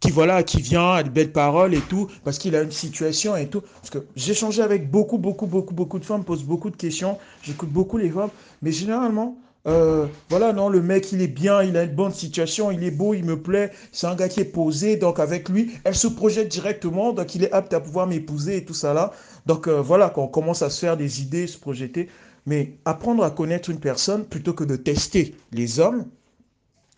[0.00, 3.34] qui voilà, qui vient à de belles paroles et tout, parce qu'il a une situation
[3.36, 3.62] et tout.
[3.62, 7.18] Parce que j'ai échangé avec beaucoup, beaucoup, beaucoup, beaucoup de femmes, pose beaucoup de questions,
[7.40, 11.76] j'écoute beaucoup les femmes, mais généralement, euh, voilà, non, le mec, il est bien, il
[11.76, 14.44] a une bonne situation, il est beau, il me plaît, c'est un gars qui est
[14.44, 18.58] posé, donc avec lui, elle se projette directement, donc il est apte à pouvoir m'épouser
[18.58, 19.12] et tout ça là.
[19.46, 22.08] Donc euh, voilà, quand on commence à se faire des idées, se projeter,
[22.44, 26.04] mais apprendre à connaître une personne plutôt que de tester les hommes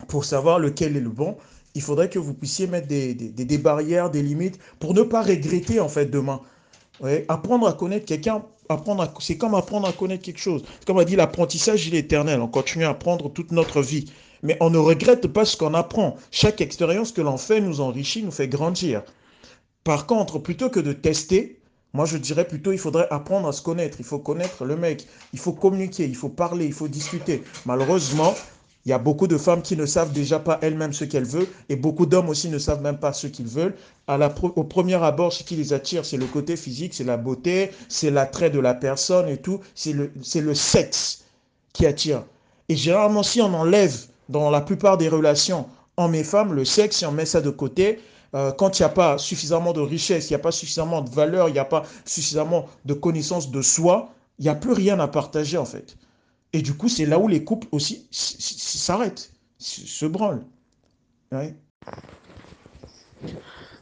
[0.09, 1.37] pour savoir lequel est le bon,
[1.73, 5.21] il faudrait que vous puissiez mettre des, des, des barrières, des limites pour ne pas
[5.21, 6.41] regretter en fait demain.
[7.27, 8.43] Apprendre à connaître quelqu'un,
[9.19, 10.63] c'est comme apprendre à connaître quelque chose.
[10.85, 12.41] Comme on dit, l'apprentissage, il est éternel.
[12.41, 14.11] On continue à apprendre toute notre vie.
[14.43, 16.15] Mais on ne regrette pas ce qu'on apprend.
[16.31, 19.03] Chaque expérience que l'on fait nous enrichit, nous fait grandir.
[19.83, 21.59] Par contre, plutôt que de tester,
[21.93, 23.97] moi je dirais plutôt il faudrait apprendre à se connaître.
[23.99, 27.43] Il faut connaître le mec, il faut communiquer, il faut parler, il faut discuter.
[27.65, 28.35] Malheureusement,
[28.87, 31.49] il y a beaucoup de femmes qui ne savent déjà pas elles-mêmes ce qu'elles veulent
[31.67, 33.75] et beaucoup d'hommes aussi ne savent même pas ce qu'ils veulent.
[34.07, 38.09] Au premier abord, ce qui les attire, c'est le côté physique, c'est la beauté, c'est
[38.11, 39.59] l'attrait de la personne et tout.
[39.75, 41.25] C'est le, sexe
[41.73, 42.23] qui attire.
[42.69, 46.99] Et généralement, si on enlève dans la plupart des relations hommes et femmes le sexe,
[46.99, 47.99] si on met ça de côté,
[48.35, 51.09] euh, quand il n'y a pas suffisamment de richesse, il n'y a pas suffisamment de
[51.09, 54.97] valeur, il n'y a pas suffisamment de connaissance de soi, il n'y a plus rien
[55.01, 55.97] à partager en fait.
[56.53, 60.45] Et du coup, c'est là où les couples aussi s'arrêtent, se branlent.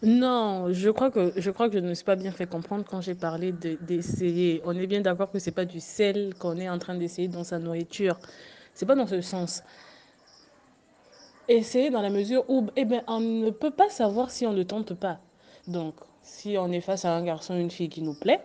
[0.03, 2.85] Non, je crois que je crois que je ne me suis pas bien fait comprendre
[2.89, 4.61] quand j'ai parlé de- d'essayer.
[4.65, 7.43] On est bien d'accord que c'est pas du sel qu'on est en train d'essayer dans
[7.43, 8.19] sa nourriture.
[8.73, 9.63] C'est pas dans ce sens.
[11.47, 14.63] Essayer dans la mesure où, eh ben, on ne peut pas savoir si on ne
[14.63, 15.19] tente pas.
[15.67, 18.41] Donc, si on est face à un garçon une fille qui nous plaît,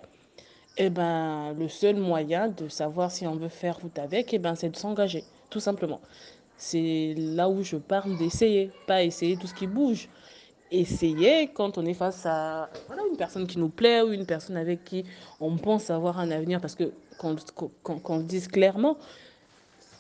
[0.77, 4.55] eh ben, le seul moyen de savoir si on veut faire route avec, eh ben,
[4.55, 6.01] c'est de s'engager, tout simplement.
[6.57, 10.09] C'est là où je parle d'essayer, pas essayer tout ce qui bouge.
[10.73, 14.57] Essayer quand on est face à voilà, une personne qui nous plaît ou une personne
[14.57, 15.05] avec qui
[15.41, 17.37] on pense avoir un avenir, parce que qu'on
[18.01, 18.99] qu'on le dise clairement,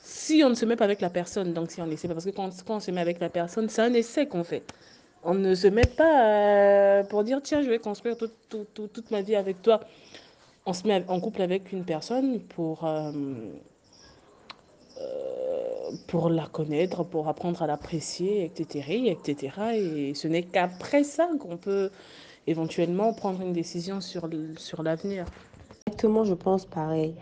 [0.02, 2.26] si on ne se met pas avec la personne, donc si on essaie pas, parce
[2.26, 4.64] que quand, quand on se met avec la personne, c'est un essai qu'on fait.
[5.22, 8.88] On ne se met pas euh, pour dire, tiens, je vais construire tout- tout- tout-
[8.88, 9.80] toute ma vie avec toi.
[10.70, 13.10] On se met en couple avec une personne pour, euh,
[15.00, 19.52] euh, pour la connaître, pour apprendre à l'apprécier, etc., etc.
[19.74, 21.90] Et ce n'est qu'après ça qu'on peut
[22.46, 24.28] éventuellement prendre une décision sur,
[24.58, 25.24] sur l'avenir.
[25.88, 27.16] Exactement, je pense pareil.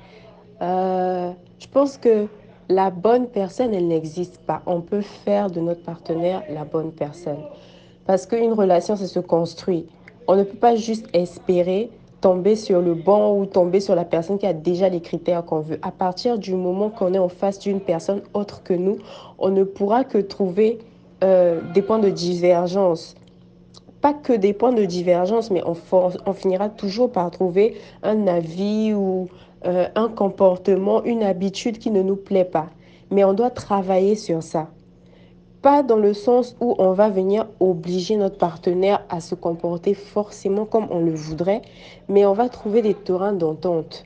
[0.61, 2.27] Euh, je pense que
[2.69, 4.61] la bonne personne, elle n'existe pas.
[4.67, 7.41] On peut faire de notre partenaire la bonne personne.
[8.05, 9.87] Parce qu'une relation, ça se construit.
[10.27, 14.39] On ne peut pas juste espérer tomber sur le bon ou tomber sur la personne
[14.39, 15.79] qui a déjà les critères qu'on veut.
[15.83, 18.99] À partir du moment qu'on est en face d'une personne autre que nous,
[19.39, 20.79] on ne pourra que trouver
[21.23, 23.15] euh, des points de divergence
[24.01, 29.29] pas que des points de divergence, mais on finira toujours par trouver un avis ou
[29.67, 32.69] euh, un comportement, une habitude qui ne nous plaît pas.
[33.11, 34.69] Mais on doit travailler sur ça.
[35.63, 40.65] Pas dans le sens où on va venir obliger notre partenaire à se comporter forcément
[40.65, 41.63] comme on le voudrait,
[42.09, 44.05] mais on va trouver des terrains d'entente.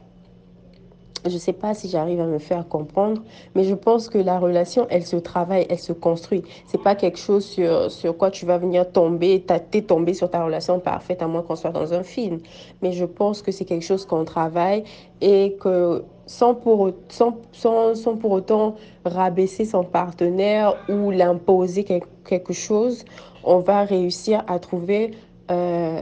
[1.24, 3.22] Je ne sais pas si j'arrive à me faire comprendre,
[3.54, 6.42] mais je pense que la relation, elle se travaille, elle se construit.
[6.66, 10.44] C'est pas quelque chose sur, sur quoi tu vas venir tomber, t'es tombé sur ta
[10.44, 12.40] relation parfaite, à moins qu'on soit dans un film.
[12.80, 14.82] Mais je pense que c'est quelque chose qu'on travaille
[15.20, 16.02] et que
[16.38, 23.04] sans pour, sans, sans, sans pour autant rabaisser son partenaire ou l'imposer quel- quelque chose,
[23.44, 25.02] on va réussir à trouver
[25.50, 26.00] euh,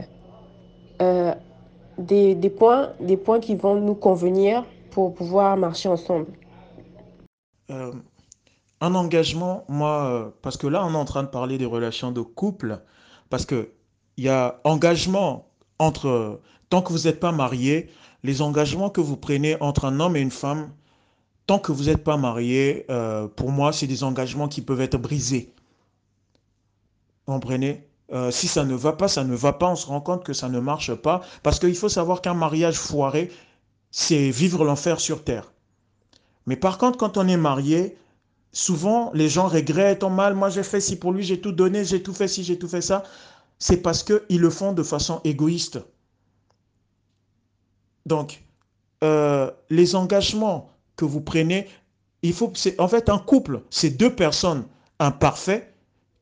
[1.03, 1.35] euh,
[1.99, 6.29] des, des points, des points qui vont nous convenir pour pouvoir marcher ensemble.
[7.71, 7.93] Euh,
[8.81, 12.21] un engagement, moi, parce que là, on est en train de parler des relations de
[12.21, 12.79] couple,
[13.31, 13.71] parce que
[14.17, 15.47] il y a engagement
[15.81, 17.91] entre, tant que vous n'êtes pas marié,
[18.23, 20.71] les engagements que vous prenez entre un homme et une femme,
[21.47, 24.99] tant que vous n'êtes pas marié, euh, pour moi, c'est des engagements qui peuvent être
[24.99, 25.53] brisés.
[27.27, 27.87] Vous comprenez?
[28.13, 30.33] Euh, si ça ne va pas, ça ne va pas, on se rend compte que
[30.33, 33.31] ça ne marche pas, parce qu'il faut savoir qu'un mariage foiré,
[33.91, 35.53] c'est vivre l'enfer sur terre.
[36.47, 37.97] Mais par contre, quand on est marié,
[38.53, 41.85] souvent les gens regrettent, ont mal, moi j'ai fait ci pour lui, j'ai tout donné,
[41.85, 43.05] j'ai tout fait ci, j'ai tout fait ça.
[43.59, 45.81] C'est parce qu'ils le font de façon égoïste.
[48.07, 48.43] Donc,
[49.03, 51.69] euh, les engagements que vous prenez,
[52.23, 54.65] il faut, en fait, un couple, c'est deux personnes
[54.99, 55.70] imparfaites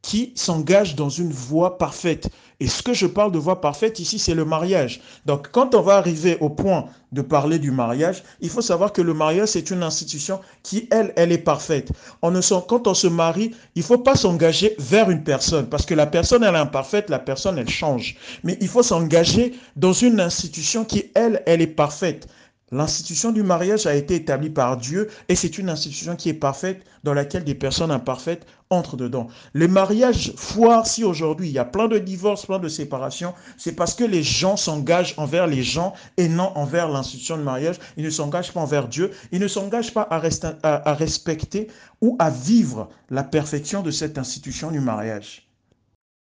[0.02, 2.28] qui s'engagent dans une voie parfaite.
[2.61, 5.00] Et ce que je parle de voie parfaite ici, c'est le mariage.
[5.26, 9.00] Donc, quand on va arriver au point de parler du mariage, il faut savoir que
[9.00, 11.92] le mariage, c'est une institution qui, elle, elle est parfaite.
[12.20, 16.06] Quand on se marie, il ne faut pas s'engager vers une personne, parce que la
[16.06, 18.16] personne, elle est imparfaite, la personne, elle change.
[18.42, 22.28] Mais il faut s'engager dans une institution qui, elle, elle est parfaite.
[22.70, 26.85] L'institution du mariage a été établie par Dieu et c'est une institution qui est parfaite
[27.02, 29.28] dans laquelle des personnes imparfaites entrent dedans.
[29.54, 33.72] Le mariage foire si aujourd'hui il y a plein de divorces, plein de séparations, c'est
[33.72, 37.76] parce que les gens s'engagent envers les gens et non envers l'institution du mariage.
[37.96, 41.68] Ils ne s'engagent pas envers Dieu, ils ne s'engagent pas à respecter
[42.02, 45.48] ou à vivre la perfection de cette institution du mariage.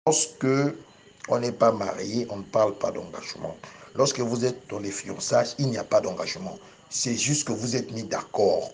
[0.07, 0.47] Lorsque
[1.29, 3.57] on n'est pas marié, on ne parle pas d'engagement.
[3.95, 6.59] Lorsque vous êtes dans les fiançailles, il n'y a pas d'engagement.
[6.91, 8.73] C'est juste que vous êtes mis d'accord.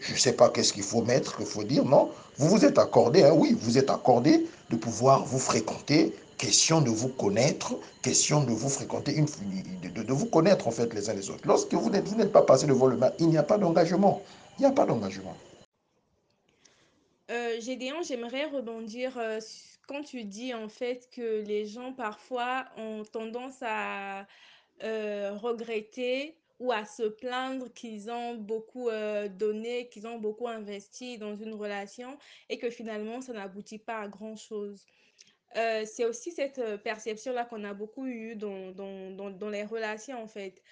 [0.00, 2.10] Je ne sais pas qu'est-ce qu'il faut mettre, qu'il faut dire, non.
[2.36, 6.90] Vous vous êtes accordé, hein, oui, vous êtes accordé de pouvoir vous fréquenter, question de
[6.90, 11.46] vous connaître, question de vous fréquenter, de, vous connaître en fait les uns les autres.
[11.46, 14.22] Lorsque vous n'êtes, pas passé devant le mal, il n'y a pas d'engagement.
[14.58, 15.36] Il n'y a pas d'engagement.
[17.30, 19.40] Euh, Gédéon, j'aimerais rebondir euh,
[19.86, 24.26] quand tu dis en fait que les gens parfois ont tendance à
[24.82, 31.18] euh, regretter ou à se plaindre qu'ils ont beaucoup euh, donné, qu'ils ont beaucoup investi
[31.18, 32.18] dans une relation
[32.48, 34.86] et que finalement ça n'aboutit pas à grand-chose.
[35.56, 40.22] Euh, c'est aussi cette perception-là qu'on a beaucoup eue dans, dans, dans, dans les relations
[40.22, 40.62] en fait.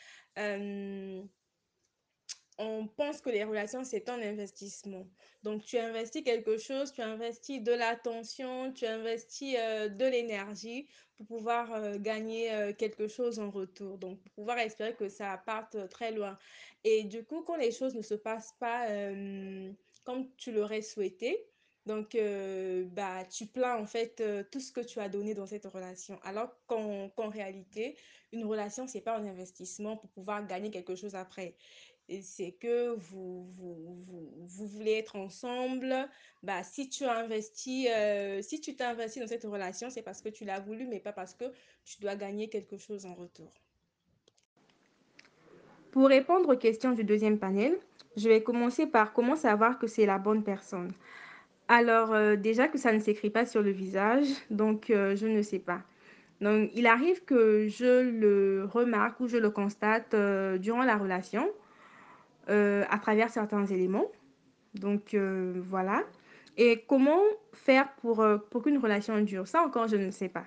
[2.62, 5.06] On pense que les relations, c'est un investissement.
[5.42, 11.26] Donc, tu investis quelque chose, tu investis de l'attention, tu investis euh, de l'énergie pour
[11.26, 13.96] pouvoir euh, gagner euh, quelque chose en retour.
[13.96, 16.36] Donc, pour pouvoir espérer que ça parte très loin.
[16.84, 18.86] Et du coup, quand les choses ne se passent pas
[20.04, 21.46] comme tu l'aurais souhaité,
[21.86, 22.16] donc,
[22.92, 26.18] bah, tu plains en fait tout ce que tu as donné dans cette relation.
[26.22, 27.96] Alors qu'en qu'en réalité,
[28.32, 31.56] une relation, c'est pas un investissement pour pouvoir gagner quelque chose après
[32.22, 34.04] c'est que vous, vous,
[34.40, 35.94] vous, voulez être ensemble.
[36.42, 40.28] Bah, si tu as investi, euh, si tu t'es dans cette relation, c'est parce que
[40.28, 41.44] tu l'as voulu, mais pas parce que
[41.84, 43.52] tu dois gagner quelque chose en retour.
[45.92, 47.78] Pour répondre aux questions du deuxième panel,
[48.16, 50.92] je vais commencer par comment savoir que c'est la bonne personne.
[51.68, 55.42] Alors, euh, déjà que ça ne s'écrit pas sur le visage, donc euh, je ne
[55.42, 55.82] sais pas.
[56.40, 60.16] Donc, il arrive que je le remarque ou je le constate
[60.58, 61.46] durant la relation
[62.48, 64.06] euh, à travers certains éléments.
[64.74, 66.02] Donc euh, voilà.
[66.56, 67.20] Et comment
[67.52, 69.46] faire pour, euh, pour qu'une relation dure?
[69.46, 70.44] Ça encore, je ne sais pas.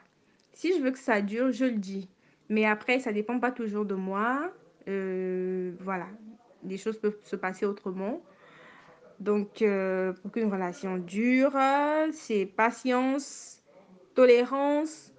[0.53, 2.09] Si je veux que ça dure, je le dis.
[2.49, 4.51] Mais après, ça ne dépend pas toujours de moi.
[4.85, 6.07] voilà.
[6.65, 8.21] Les choses peuvent se passer autrement.
[9.19, 9.63] Donc,
[10.21, 11.57] pour qu'une relation dure,
[12.11, 13.63] c'est patience,
[14.13, 15.11] tolérance,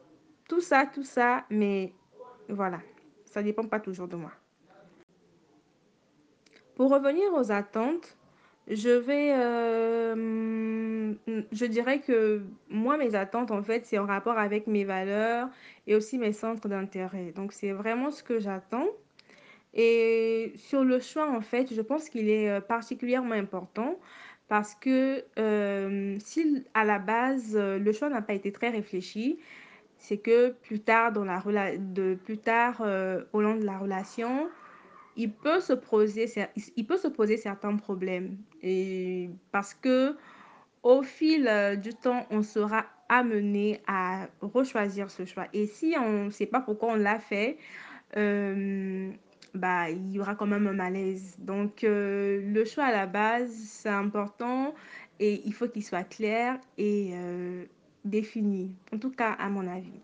[0.49, 1.45] tout ça, tout ça.
[1.51, 1.93] Mais
[2.49, 2.81] voilà,
[3.25, 4.31] ça ne dépend pas toujours de moi.
[6.77, 8.17] Pour revenir aux attentes,
[8.67, 11.15] je vais, euh,
[11.53, 15.49] je dirais que moi, mes attentes, en fait, c'est en rapport avec mes valeurs
[15.87, 17.33] et aussi mes centres d'intérêt.
[17.33, 18.89] Donc, c'est vraiment ce que j'attends.
[19.75, 23.99] Et sur le choix, en fait, je pense qu'il est euh, particulièrement important
[24.49, 29.39] parce que euh, si à la base, le choix n'a pas été très réfléchi,
[29.99, 31.41] c'est que plus tard, dans la
[31.79, 32.83] de, plus tard
[33.33, 34.49] au long de la relation,
[35.17, 36.29] il peut se poser,
[36.77, 38.37] il peut se poser certains problèmes.
[39.53, 40.17] Parce que
[40.85, 45.47] au fil euh, du temps, on sera amené à rechoisir ce choix.
[45.53, 47.57] Et si on ne sait pas pourquoi on l'a fait,
[48.17, 49.11] euh,
[49.55, 51.37] bah, il y aura quand même un malaise.
[51.39, 54.75] Donc, euh, le choix à la base, c'est important
[55.21, 57.13] et il faut qu'il soit clair et
[58.05, 58.75] défini.
[58.93, 60.01] En tout cas, à mon avis.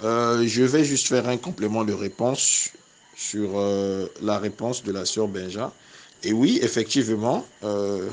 [0.00, 2.72] Je vais juste faire un complément de réponse
[3.18, 5.72] sur euh, la réponse de la sœur Benja.
[6.22, 8.08] Et oui, effectivement, euh,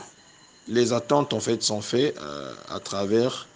[0.68, 3.48] les attentes en fait sont faites euh, à travers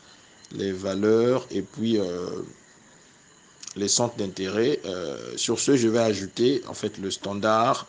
[0.52, 2.00] les valeurs et puis
[3.76, 4.80] les centres d'intérêt.
[5.36, 7.86] Sur ce, je vais ajouter en fait le standard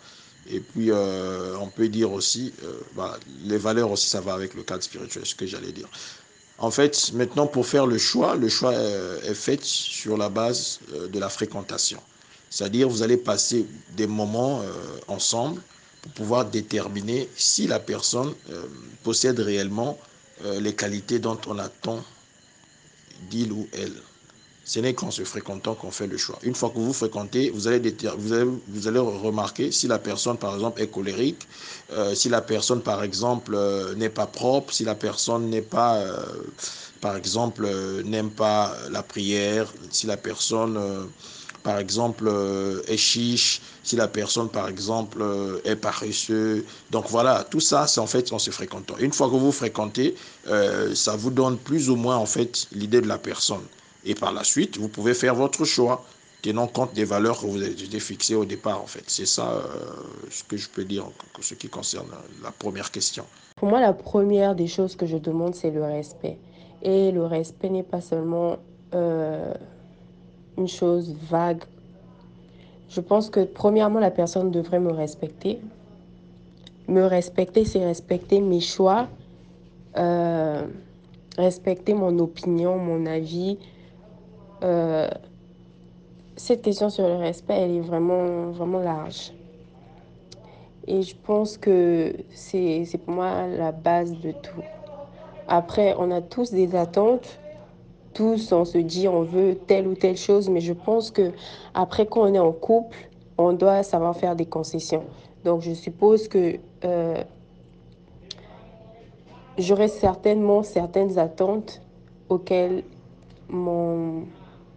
[0.50, 2.52] et puis on peut dire aussi
[2.94, 5.88] bah, les valeurs aussi ça va avec le cadre spirituel, ce que j'allais dire.
[6.58, 11.18] En fait, maintenant pour faire le choix, le choix est fait sur la base de
[11.18, 12.02] la fréquentation.
[12.50, 13.64] C'est-à-dire, vous allez passer
[13.96, 14.72] des moments euh,
[15.06, 15.62] ensemble
[16.02, 18.64] pour pouvoir déterminer si la personne euh,
[19.04, 19.96] possède réellement
[20.44, 22.02] euh, les qualités dont on attend
[23.30, 23.94] d'il ou elle.
[24.64, 26.38] Ce n'est qu'en se fréquentant qu'on fait le choix.
[26.42, 27.94] Une fois que vous fréquentez, vous allez,
[28.68, 31.48] vous allez, remarquer si la personne, par exemple, est colérique,
[32.14, 33.58] si la personne, par exemple,
[33.96, 36.04] n'est pas propre, si la personne n'est pas,
[37.00, 37.68] par exemple,
[38.04, 40.78] n'aime pas la prière, si la personne
[41.62, 46.64] par exemple, euh, est chiche, si la personne, par exemple, euh, est paresseux.
[46.90, 48.94] Donc voilà, tout ça, c'est en fait en se fréquentant.
[48.98, 50.14] Une fois que vous fréquentez,
[50.48, 53.64] euh, ça vous donne plus ou moins en fait l'idée de la personne.
[54.04, 56.04] Et par la suite, vous pouvez faire votre choix,
[56.40, 59.04] tenant compte des valeurs que vous avez fixées au départ en fait.
[59.08, 59.62] C'est ça
[60.30, 61.12] ce que je peux dire en
[61.42, 62.08] ce qui concerne
[62.42, 63.26] la première question.
[63.56, 66.38] Pour moi, la première des choses que je demande, c'est le respect.
[66.80, 68.56] Et le respect n'est pas seulement
[70.58, 71.62] une chose vague.
[72.88, 75.60] Je pense que premièrement, la personne devrait me respecter.
[76.88, 79.08] Me respecter, c'est respecter mes choix,
[79.96, 80.66] euh,
[81.38, 83.58] respecter mon opinion, mon avis,
[84.62, 85.08] euh,
[86.36, 89.32] cette question sur le respect, elle est vraiment, vraiment large.
[90.86, 94.62] Et je pense que c'est pour moi la base de tout.
[95.48, 97.39] Après, on a tous des attentes.
[98.14, 101.32] Tous, on se dit on veut telle ou telle chose, mais je pense que
[101.74, 102.96] après, quand on est en couple,
[103.38, 105.04] on doit savoir faire des concessions.
[105.44, 107.22] Donc, je suppose que euh,
[109.58, 111.80] j'aurai certainement certaines attentes
[112.28, 112.84] auxquelles
[113.48, 114.24] mon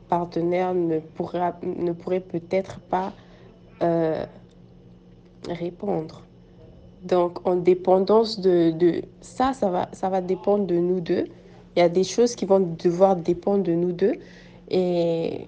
[0.09, 3.11] partenaire ne, pourra, ne pourrait peut-être pas
[3.81, 4.25] euh,
[5.49, 6.23] répondre.
[7.03, 11.27] Donc, en dépendance de, de, ça, ça va, ça va dépendre de nous deux.
[11.75, 14.13] Il y a des choses qui vont devoir dépendre de nous deux.
[14.69, 15.47] Et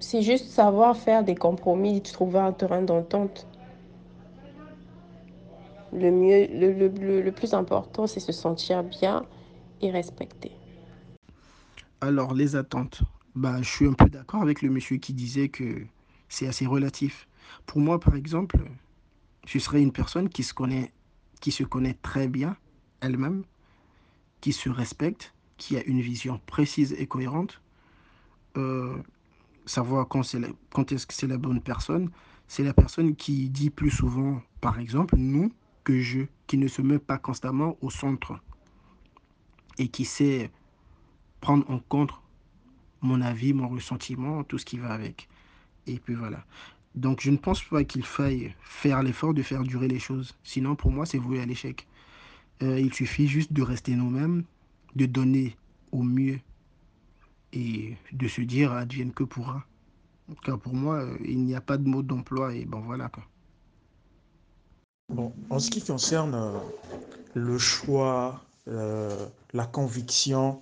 [0.00, 3.46] c'est juste savoir faire des compromis, trouver un terrain d'entente.
[5.92, 9.24] Le mieux, le, le, le plus important, c'est se sentir bien
[9.80, 10.50] et respecté.
[12.00, 13.02] Alors, les attentes.
[13.34, 15.86] Bah, je suis un peu d'accord avec le monsieur qui disait que
[16.28, 17.28] c'est assez relatif.
[17.66, 18.58] Pour moi, par exemple,
[19.46, 20.92] je serais une personne qui se connaît,
[21.40, 22.56] qui se connaît très bien
[23.00, 23.44] elle-même,
[24.40, 27.60] qui se respecte, qui a une vision précise et cohérente.
[28.56, 28.96] Euh,
[29.66, 32.10] savoir quand, est quand est-ce que c'est la bonne personne,
[32.48, 35.52] c'est la personne qui dit plus souvent, par exemple, nous
[35.84, 38.40] que je, qui ne se met pas constamment au centre
[39.78, 40.50] et qui sait
[41.40, 42.12] prendre en compte
[43.02, 45.28] mon avis, mon ressentiment, tout ce qui va avec.
[45.86, 46.44] Et puis voilà.
[46.94, 50.34] Donc je ne pense pas qu'il faille faire l'effort de faire durer les choses.
[50.44, 51.86] Sinon, pour moi, c'est voué à l'échec.
[52.62, 54.44] Euh, il suffit juste de rester nous-mêmes,
[54.96, 55.56] de donner
[55.92, 56.40] au mieux
[57.52, 59.64] et de se dire advienne que pourra.
[60.44, 63.22] Car pour moi, euh, il n'y a pas de mode d'emploi et bon voilà quoi.
[65.08, 66.58] Bon, en ce qui concerne euh,
[67.34, 70.60] le choix, euh, la conviction,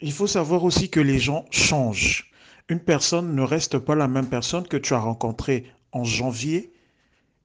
[0.00, 2.30] il faut savoir aussi que les gens changent.
[2.68, 6.72] Une personne ne reste pas la même personne que tu as rencontrée en janvier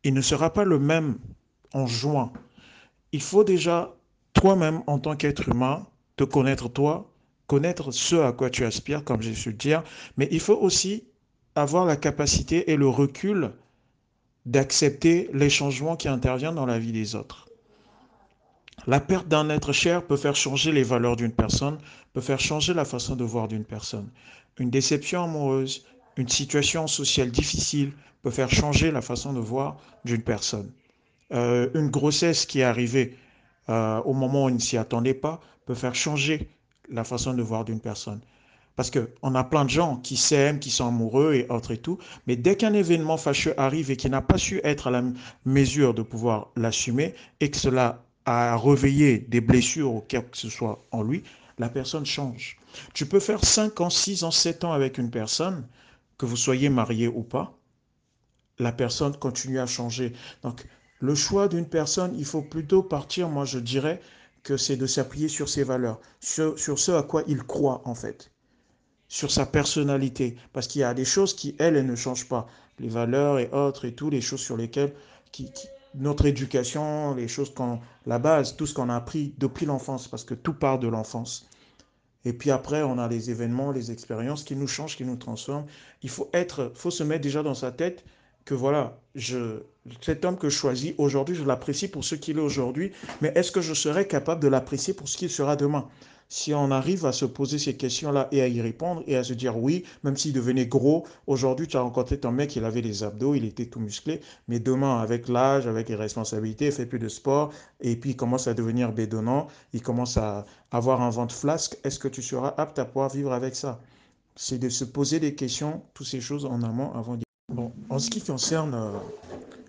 [0.03, 1.18] et ne sera pas le même
[1.74, 2.32] en juin.
[3.11, 3.95] Il faut déjà
[4.34, 7.12] toi-même en tant qu'être humain te connaître toi,
[7.48, 9.84] connaître ce à quoi tu aspires, comme j'ai su le dire,
[10.18, 11.04] mais il faut aussi
[11.56, 13.52] avoir la capacité et le recul
[14.46, 17.48] d'accepter les changements qui interviennent dans la vie des autres.
[18.88, 21.78] La perte d'un être cher peut faire changer les valeurs d'une personne,
[22.12, 24.10] peut faire changer la façon de voir d'une personne.
[24.60, 25.86] Une déception amoureuse,
[26.18, 30.70] une situation sociale difficile peut faire changer la façon de voir d'une personne.
[31.34, 33.18] Euh, une grossesse qui est arrivée
[33.70, 36.49] euh, au moment où on ne s'y attendait pas peut faire changer
[36.89, 38.22] la façon de voir d'une personne.
[38.76, 41.99] Parce qu'on a plein de gens qui s'aiment, qui sont amoureux et autres et tout,
[42.26, 45.03] mais dès qu'un événement fâcheux arrive et qui n'a pas su être à la
[45.45, 50.49] mesure de pouvoir l'assumer et que cela a réveillé des blessures ou quelque que ce
[50.49, 51.24] soit en lui,
[51.59, 52.57] la personne change.
[52.93, 55.68] Tu peux faire 5 ans, 6 ans, 7 ans avec une personne,
[56.18, 57.57] que vous soyez marié ou pas,
[58.59, 60.14] la personne continue à changer.
[60.41, 60.66] Donc,
[61.04, 63.99] le choix d'une personne, il faut plutôt partir, moi je dirais,
[64.41, 67.93] que c'est de s'appuyer sur ses valeurs, sur, sur, ce à quoi il croit en
[67.93, 68.32] fait,
[69.10, 70.38] sur sa personnalité.
[70.54, 72.47] Parce qu'il y a des choses qui, elles, elles ne changent pas.
[72.80, 74.93] Les valeurs et autres et tout, les choses sur lesquelles
[75.34, 75.51] qui,
[75.93, 80.24] notre éducation, les choses qu'on, la base, tout ce qu'on a appris depuis l'enfance, parce
[80.24, 81.49] que tout part de l'enfance.
[82.24, 85.66] Et puis après, on a les événements, les expériences qui nous changent, qui nous transforment.
[86.01, 88.06] Il faut être, faut se mettre déjà dans sa tête
[88.46, 89.62] que voilà, je,
[90.02, 92.91] cet homme que je choisis aujourd'hui, je l'apprécie pour ce qu'il est aujourd'hui,
[93.22, 95.88] mais est-ce que je serai capable de l'apprécier pour ce qu'il sera demain?
[96.30, 99.34] Si on arrive à se poser ces questions-là et à y répondre et à se
[99.34, 103.04] dire oui, même s'il devenait gros, aujourd'hui tu as rencontré ton mec, il avait des
[103.04, 106.98] abdos, il était tout musclé, mais demain, avec l'âge, avec les responsabilités, il fait plus
[106.98, 111.36] de sport et puis il commence à devenir bédonnant, il commence à avoir un ventre
[111.36, 113.80] flasque, est-ce que tu seras apte à pouvoir vivre avec ça?
[114.36, 117.24] C'est de se poser des questions, toutes ces choses en amont avant d'y
[117.89, 118.91] En ce qui concerne euh,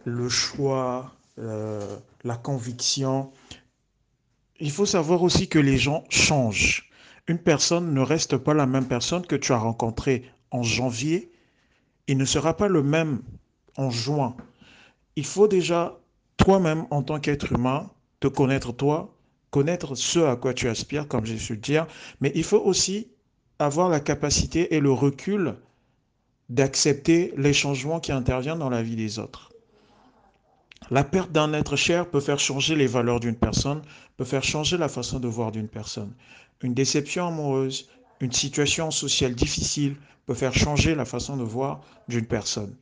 [0.05, 3.33] le choix, euh, la conviction,
[4.61, 6.91] il faut savoir aussi que les gens changent.
[7.27, 11.33] Une personne ne reste pas la même personne que tu as rencontrée en janvier
[12.07, 13.23] et ne sera pas le même
[13.77, 14.37] en juin.
[15.17, 15.99] Il faut déjà
[16.37, 19.15] toi-même en tant qu'être humain te connaître toi,
[19.51, 21.87] connaître ce à quoi tu aspires, comme j'ai su le dire,
[22.21, 23.09] mais il faut aussi
[23.59, 25.57] avoir la capacité et le recul
[26.49, 29.51] d'accepter les changements qui interviennent dans la vie des autres.
[30.91, 33.81] La perte d'un être cher peut faire changer les valeurs d'une personne,
[34.17, 36.13] peut faire changer la façon de voir d'une personne.
[36.63, 37.89] Une déception amoureuse,
[38.21, 42.75] une situation sociale difficile peut faire changer la façon de voir d'une personne.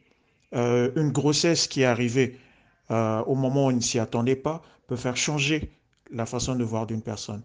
[0.54, 2.38] Euh, une grossesse qui est arrivée
[2.90, 5.70] euh, au moment où on ne s'y attendait pas peut faire changer
[6.10, 7.42] la façon de voir d'une personne.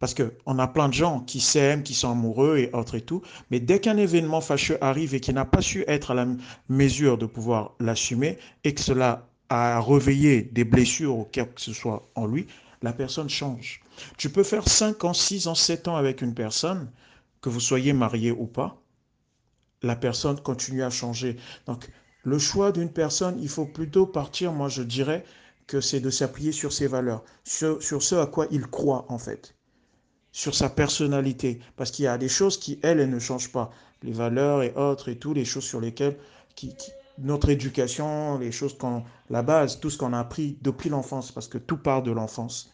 [0.00, 3.22] Parce qu'on a plein de gens qui s'aiment, qui sont amoureux et autres et tout.
[3.50, 6.26] Mais dès qu'un événement fâcheux arrive et qui n'a pas su être à la
[6.68, 11.72] mesure de pouvoir l'assumer et que cela a réveillé des blessures ou quelque que ce
[11.72, 12.46] soit en lui,
[12.82, 13.82] la personne change.
[14.18, 16.90] Tu peux faire 5 ans, 6 ans, 7 ans avec une personne,
[17.40, 18.80] que vous soyez marié ou pas.
[19.82, 21.36] La personne continue à changer.
[21.66, 21.90] Donc,
[22.22, 25.24] le choix d'une personne, il faut plutôt partir, moi je dirais,
[25.66, 29.54] que c'est de s'appuyer sur ses valeurs, sur, ce à quoi il croit en fait,
[30.34, 31.60] sur sa personnalité.
[31.76, 33.70] Parce qu'il y a des choses qui, elles, elles ne changent pas.
[34.02, 36.16] Les valeurs et autres et tout, les choses sur lesquelles
[36.56, 36.74] qui,
[37.18, 41.46] notre éducation, les choses qu'on, la base, tout ce qu'on a appris depuis l'enfance, parce
[41.46, 42.72] que tout part de l'enfance.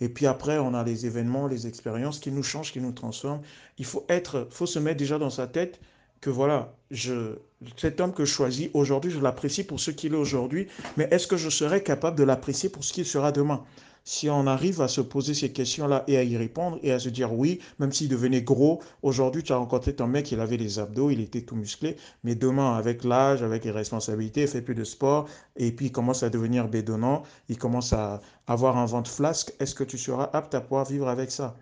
[0.00, 3.42] Et puis après, on a les événements, les expériences qui nous changent, qui nous transforment.
[3.78, 5.80] Il faut être, faut se mettre déjà dans sa tête
[6.20, 7.36] que voilà, je,
[7.76, 11.26] cet homme que je choisis aujourd'hui, je l'apprécie pour ce qu'il est aujourd'hui, mais est-ce
[11.26, 13.64] que je serai capable de l'apprécier pour ce qu'il sera demain?
[14.08, 17.08] Si on arrive à se poser ces questions-là et à y répondre et à se
[17.08, 20.78] dire oui, même s'il devenait gros, aujourd'hui tu as rencontré ton mec, il avait des
[20.78, 24.76] abdos, il était tout musclé, mais demain avec l'âge, avec les responsabilités, il fait plus
[24.76, 29.10] de sport et puis il commence à devenir bédonnant, il commence à avoir un ventre
[29.10, 31.56] flasque, est-ce que tu seras apte à pouvoir vivre avec ça?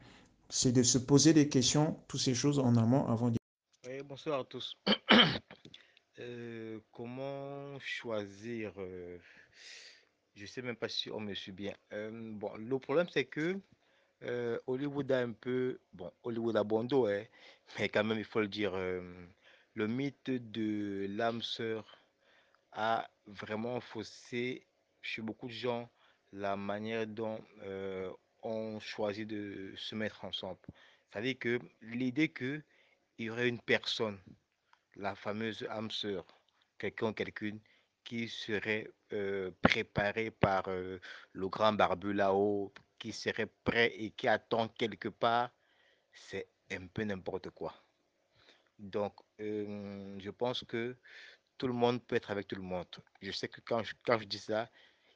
[0.51, 3.39] C'est de se poser des questions, toutes ces choses en amont avant d'y
[3.89, 4.77] oui, bonsoir à tous.
[6.19, 9.17] euh, comment choisir euh,
[10.35, 11.75] Je sais même pas si on me suit bien.
[11.93, 13.59] Euh, bon, le problème c'est que
[14.23, 17.07] euh, Hollywood a un peu, bon, Hollywood a bon dos,
[17.79, 21.99] mais quand même il faut le dire, le mythe de l'âme sœur
[22.73, 24.67] a vraiment faussé
[25.03, 25.89] chez beaucoup de gens
[26.33, 27.41] la manière dont
[28.43, 30.59] on choisit de se mettre ensemble.
[31.11, 32.63] C'est-à-dire que l'idée que
[33.19, 34.19] il y aurait une personne,
[34.97, 36.27] la fameuse âme sœur,
[36.79, 37.61] quelqu'un quelqu'une
[38.05, 38.91] qui serait
[39.63, 45.51] préparé par le grand barbu là-haut, qui serait prêt et qui attend quelque part,
[46.13, 47.75] c'est un peu n'importe quoi.
[48.79, 50.97] Donc, je pense que
[51.59, 52.87] tout le monde peut être avec tout le monde.
[53.23, 54.71] Je sais que quand je, quand je dis ça,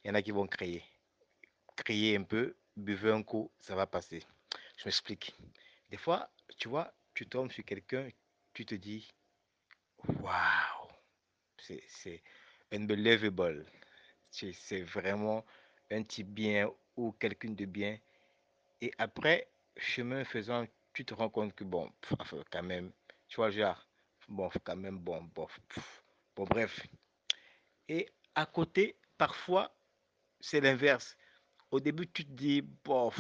[0.05, 0.83] il y en a qui vont crier.
[1.77, 4.23] Crier un peu, buvez un coup, ça va passer.
[4.77, 5.35] Je m'explique.
[5.91, 8.09] Des fois, tu vois, tu tombes sur quelqu'un,
[8.55, 9.09] tu te dis,
[10.07, 10.89] waouh,
[11.59, 12.23] c'est
[12.73, 13.67] unbelievable.
[14.31, 15.45] C'est vraiment
[15.91, 17.99] un type bien ou quelqu'un de bien.
[18.81, 21.91] Et après, chemin faisant, tu te rends compte que bon,
[22.51, 22.93] quand même,
[23.29, 23.87] tu vois, genre,
[24.29, 25.47] bon, quand même, bon, bon,
[26.37, 26.87] bon, bref.
[27.89, 29.75] Et à côté, parfois,
[30.41, 31.17] c'est l'inverse.
[31.71, 33.11] Au début, tu te dis, bon,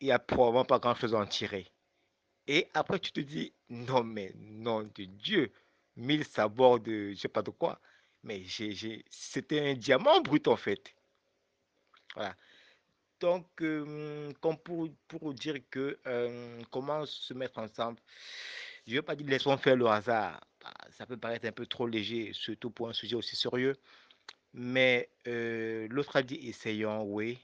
[0.00, 1.66] il n'y a probablement pas grand-chose à en tirer.
[2.46, 5.52] Et après, tu te dis, non, mais non de Dieu,
[5.96, 7.80] mille sabords de je sais pas de quoi.
[8.22, 8.42] Mais
[9.10, 10.94] c'était un diamant brut en fait.
[12.14, 12.34] Voilà.
[13.20, 14.32] Donc, euh,
[14.64, 17.98] pour, pour dire que euh, comment se mettre ensemble,
[18.86, 20.40] je ne veux pas dire laissons faire le hasard.
[20.60, 23.76] Bah, ça peut paraître un peu trop léger, surtout pour un sujet aussi sérieux.
[24.52, 27.38] Mais euh, l'autre a dit essayons, oui.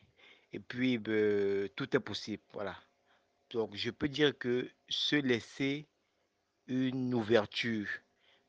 [0.53, 2.43] Et puis, ben, tout est possible.
[2.53, 2.77] Voilà.
[3.51, 5.89] Donc, je peux dire que se laisser
[6.67, 7.89] une ouverture,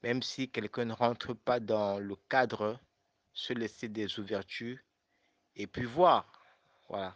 [0.06, 2.78] même si quelqu'un ne rentre pas dans le cadre,
[3.34, 4.78] se laisser des ouvertures
[5.56, 6.26] et puis voir.
[6.90, 7.16] Voilà.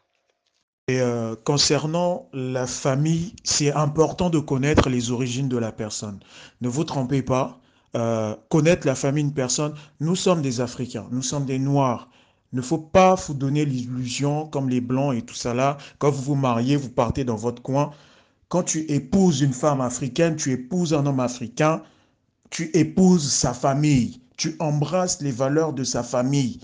[0.88, 6.20] Et euh, concernant la famille, c'est important de connaître les origines de la personne.
[6.62, 7.60] Ne vous trompez pas,
[7.96, 12.10] euh, connaître la famille d'une personne, nous sommes des Africains, nous sommes des Noirs.
[12.54, 16.10] Il ne faut pas vous donner l'illusion, comme les Blancs et tout ça là, quand
[16.10, 17.92] vous vous mariez, vous partez dans votre coin.
[18.48, 21.84] Quand tu épouses une femme africaine, tu épouses un homme africain,
[22.50, 26.60] tu épouses sa famille, tu embrasses les valeurs de sa famille.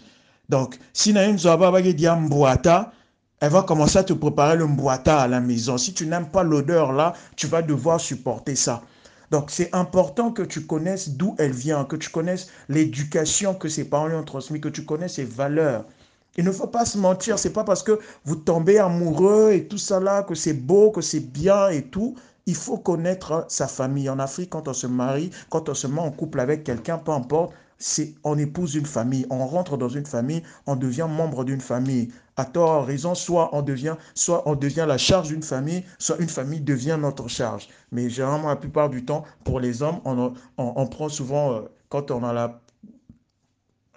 [0.50, 2.92] Donc, si Naïm Zouaba dit Mbouata,
[3.40, 5.78] elle va commencer à te préparer le mbouata à la maison.
[5.78, 8.82] Si tu n'aimes pas l'odeur là, tu vas devoir supporter ça.
[9.32, 13.86] Donc, c'est important que tu connaisses d'où elle vient, que tu connaisses l'éducation que ses
[13.86, 15.86] parents lui ont transmise, que tu connaisses ses valeurs.
[16.38, 19.78] Il ne faut pas se mentir, c'est pas parce que vous tombez amoureux et tout
[19.78, 22.16] ça là, que c'est beau, que c'est bien et tout.
[22.48, 24.10] Il faut connaître sa famille.
[24.10, 27.12] En Afrique, quand on se marie, quand on se met en couple avec quelqu'un, peu
[27.12, 31.62] importe, c'est on épouse une famille, on rentre dans une famille, on devient membre d'une
[31.62, 32.12] famille.
[32.38, 36.30] À tort, raison, soit on devient, soit on devient la charge d'une famille, soit une
[36.30, 37.68] famille devient notre charge.
[37.92, 40.00] Mais généralement, la plupart du temps, pour les hommes,
[40.58, 42.62] on prend souvent, euh, quand on a la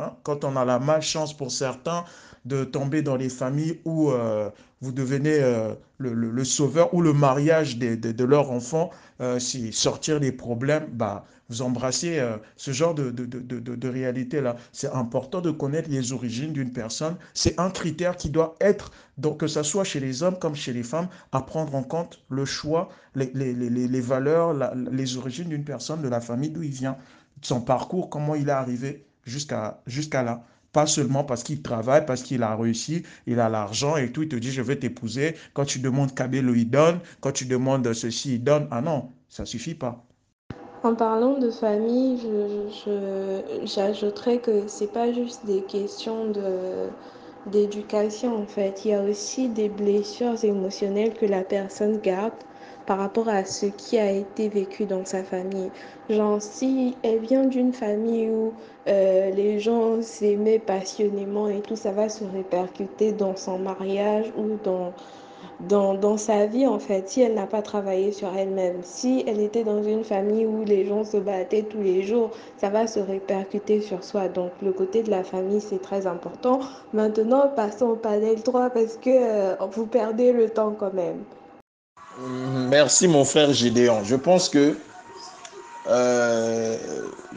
[0.01, 2.05] Hein, quand on a la malchance pour certains
[2.45, 4.49] de tomber dans les familles où euh,
[4.81, 8.91] vous devenez euh, le, le, sauveur ou le mariage de, leur enfant,
[9.21, 12.23] euh, si sortir des problèmes, bah, vous embrassez
[12.57, 14.55] ce genre de, de, de, de réalité-là.
[14.73, 17.17] C'est important de connaître les origines d'une personne.
[17.35, 20.75] C'est un critère qui doit être, donc, que ce soit chez les hommes comme chez
[20.75, 24.55] les femmes, à prendre en compte le choix, les, les, les, les valeurs,
[24.93, 26.99] les origines d'une personne, de la famille d'où il vient,
[27.41, 30.45] son parcours, comment il est arrivé jusqu'à là.
[30.73, 34.29] Pas seulement parce qu'il travaille, parce qu'il a réussi, il a l'argent et tout, il
[34.29, 35.35] te dit je vais t'épouser.
[35.55, 37.01] Quand tu demandes Kabelo, il donne.
[37.21, 38.69] Quand tu demandes ceci, il donne.
[38.71, 40.05] Ah non, ça suffit pas.
[40.85, 42.19] En parlant de famille,
[43.65, 46.89] j'ajouterais je, je, que c'est pas juste des questions de
[47.47, 48.85] d'éducation en fait.
[48.85, 52.33] Il y a aussi des blessures émotionnelles que la personne garde
[52.89, 55.71] par rapport à ce qui a été vécu dans sa famille.
[56.09, 58.55] Genre, si elle vient d'une famille où
[58.89, 64.57] euh, les gens s'aimaient passionnément et tout, ça va se répercuter dans son mariage ou
[64.65, 64.95] dans,
[65.61, 68.79] dans, dans sa vie en fait, si elle n'a pas travaillé sur elle-même.
[68.83, 72.71] Si elle était dans une famille où les gens se battaient tous les jours, ça
[72.71, 74.29] va se répercuter sur soi.
[74.29, 76.61] Donc le côté de la famille, c'est très important.
[76.95, 81.23] Maintenant, passons au panel 3 parce que euh, vous perdez le temps quand même.
[82.27, 84.03] Merci mon frère Gédéon.
[84.05, 84.77] Je pense que
[85.89, 86.77] euh,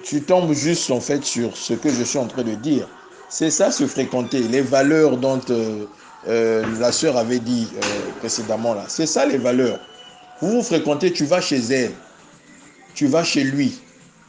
[0.02, 2.88] tu tombes juste en fait sur ce que je suis en train de dire.
[3.30, 5.86] C'est ça se fréquenter, les valeurs dont euh,
[6.28, 7.68] euh, la sœur avait dit
[8.20, 8.86] précédemment là.
[8.88, 9.80] C'est ça les valeurs.
[10.42, 11.92] Vous vous fréquentez, tu vas chez elle,
[12.96, 13.80] tu vas chez lui,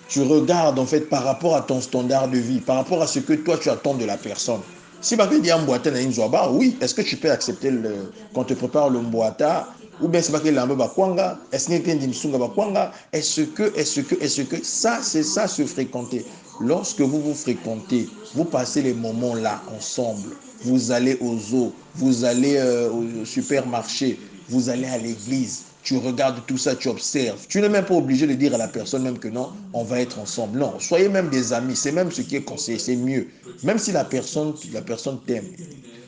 [0.09, 3.21] tu regardes en fait par rapport à ton standard de vie, par rapport à ce
[3.21, 4.61] que toi tu attends de la personne.
[5.01, 9.01] Si ma dit inzoaba, oui, est-ce que tu peux accepter le, qu'on te prépare le
[9.01, 9.67] mboata
[10.01, 14.15] ou bien c'est pas que l'ambe bakwanga, est-ce que ndimsunga bakwanga, est-ce que, est-ce que,
[14.23, 16.25] est-ce que, ça c'est ça se fréquenter.
[16.61, 20.31] Lorsque vous vous fréquentez, vous passez les moments là ensemble.
[20.65, 24.19] Vous allez aux eaux, vous allez euh, au supermarché,
[24.49, 27.47] vous allez à l'église, tu regardes tout ça, tu observes.
[27.49, 30.01] Tu n'es même pas obligé de dire à la personne même que non, on va
[30.01, 30.59] être ensemble.
[30.59, 33.27] Non, soyez même des amis, c'est même ce qui est conseillé, c'est mieux.
[33.65, 35.47] Même si la personne, la personne t'aime,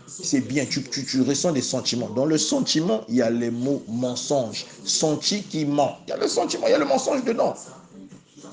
[0.06, 2.08] c'est bien, tu, tu, tu, ressens des sentiments.
[2.10, 5.98] Dans le sentiment, il y a les mots mensonge, senti qui ment.
[6.06, 7.54] Il y a le sentiment, il y a le mensonge dedans.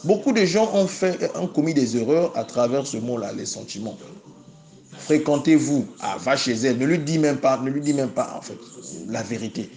[0.03, 3.97] Beaucoup de gens ont, fait, ont commis des erreurs à travers ce mot-là, les sentiments.
[4.97, 8.35] Fréquentez-vous, ah, va chez elle, ne lui dis même pas, ne lui dis même pas
[8.37, 8.57] en fait
[9.07, 9.69] la vérité.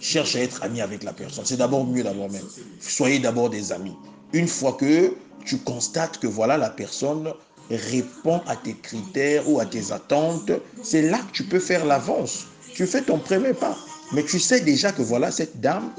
[0.00, 1.44] Cherche à être ami avec la personne.
[1.44, 2.44] C'est d'abord mieux d'abord même.
[2.80, 3.94] Soyez d'abord des amis.
[4.32, 5.14] Une fois que
[5.44, 7.32] tu constates que voilà la personne
[7.76, 10.52] répond à tes critères ou à tes attentes,
[10.82, 12.46] c'est là que tu peux faire l'avance.
[12.74, 13.76] Tu fais ton premier pas.
[14.12, 15.92] Mais tu sais déjà que voilà, cette dame,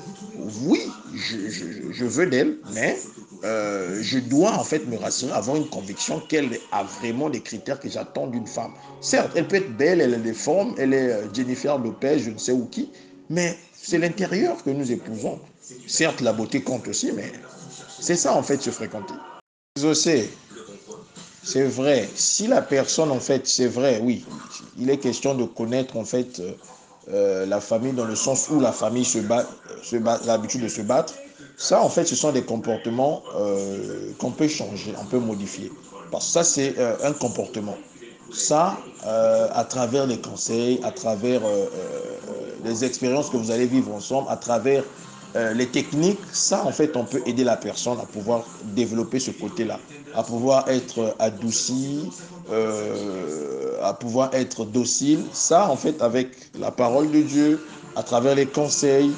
[0.64, 0.82] oui,
[1.14, 2.98] je, veux d'elle, mais
[3.44, 7.80] euh, je dois en fait me rassurer, avoir une conviction qu'elle a vraiment des critères
[7.80, 8.74] que j'attends d'une femme.
[9.00, 12.32] Certes, elle peut être belle, elle a des formes, elle est euh, Jennifer Lopez, je
[12.32, 12.90] ne sais où qui,
[13.30, 15.40] mais c'est l'intérieur que nous épousons.
[15.88, 17.32] Certes, la beauté compte aussi, mais
[18.00, 19.14] c'est ça en fait se fréquenter.
[21.44, 22.08] C'est vrai.
[22.16, 24.26] Si la personne, en fait, c'est vrai, oui,
[24.78, 26.42] il est question de connaître, en fait,
[27.10, 29.46] euh, la famille dans le sens où la famille se bat,
[30.26, 31.16] l'habitude de se battre.
[31.58, 35.72] Ça, en fait, ce sont des comportements euh, qu'on peut changer, on peut modifier.
[36.12, 37.78] Parce que ça, c'est euh, un comportement.
[38.32, 41.42] Ça, à travers les conseils, à travers
[42.64, 44.86] les expériences que vous allez vivre ensemble, à travers
[45.36, 48.44] euh, les techniques, ça en fait on peut aider la personne à pouvoir
[48.76, 49.80] développer ce côté-là,
[50.14, 52.10] à pouvoir être adouci,
[52.52, 55.24] euh, à pouvoir être docile.
[55.32, 56.30] Ça en fait avec
[56.60, 57.66] la parole de Dieu,
[57.96, 59.12] à travers les conseils,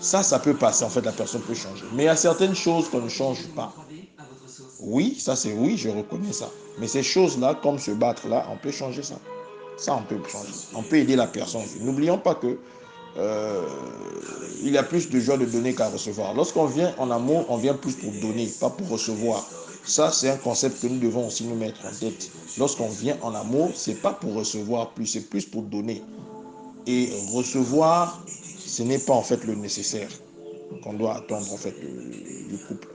[0.00, 1.84] ça ça peut passer en fait la personne peut changer.
[1.94, 3.72] Mais il y a certaines choses qu'on ne change pas.
[4.80, 6.50] Oui, ça c'est oui, je reconnais ça.
[6.80, 9.14] Mais ces choses-là, comme se battre là, on peut changer ça.
[9.76, 10.52] Ça on peut changer.
[10.74, 11.62] On peut aider la personne.
[11.82, 12.58] N'oublions pas que
[13.18, 13.62] euh,
[14.62, 16.34] il y a plus de joie de donner qu'à recevoir.
[16.34, 19.44] Lorsqu'on vient en amour, on vient plus pour donner, pas pour recevoir.
[19.84, 22.30] Ça, c'est un concept que nous devons aussi nous mettre en tête.
[22.58, 26.02] Lorsqu'on vient en amour, c'est pas pour recevoir plus, c'est plus pour donner.
[26.86, 28.22] Et recevoir,
[28.58, 30.08] ce n'est pas en fait le nécessaire
[30.82, 32.88] qu'on doit attendre en fait du couple.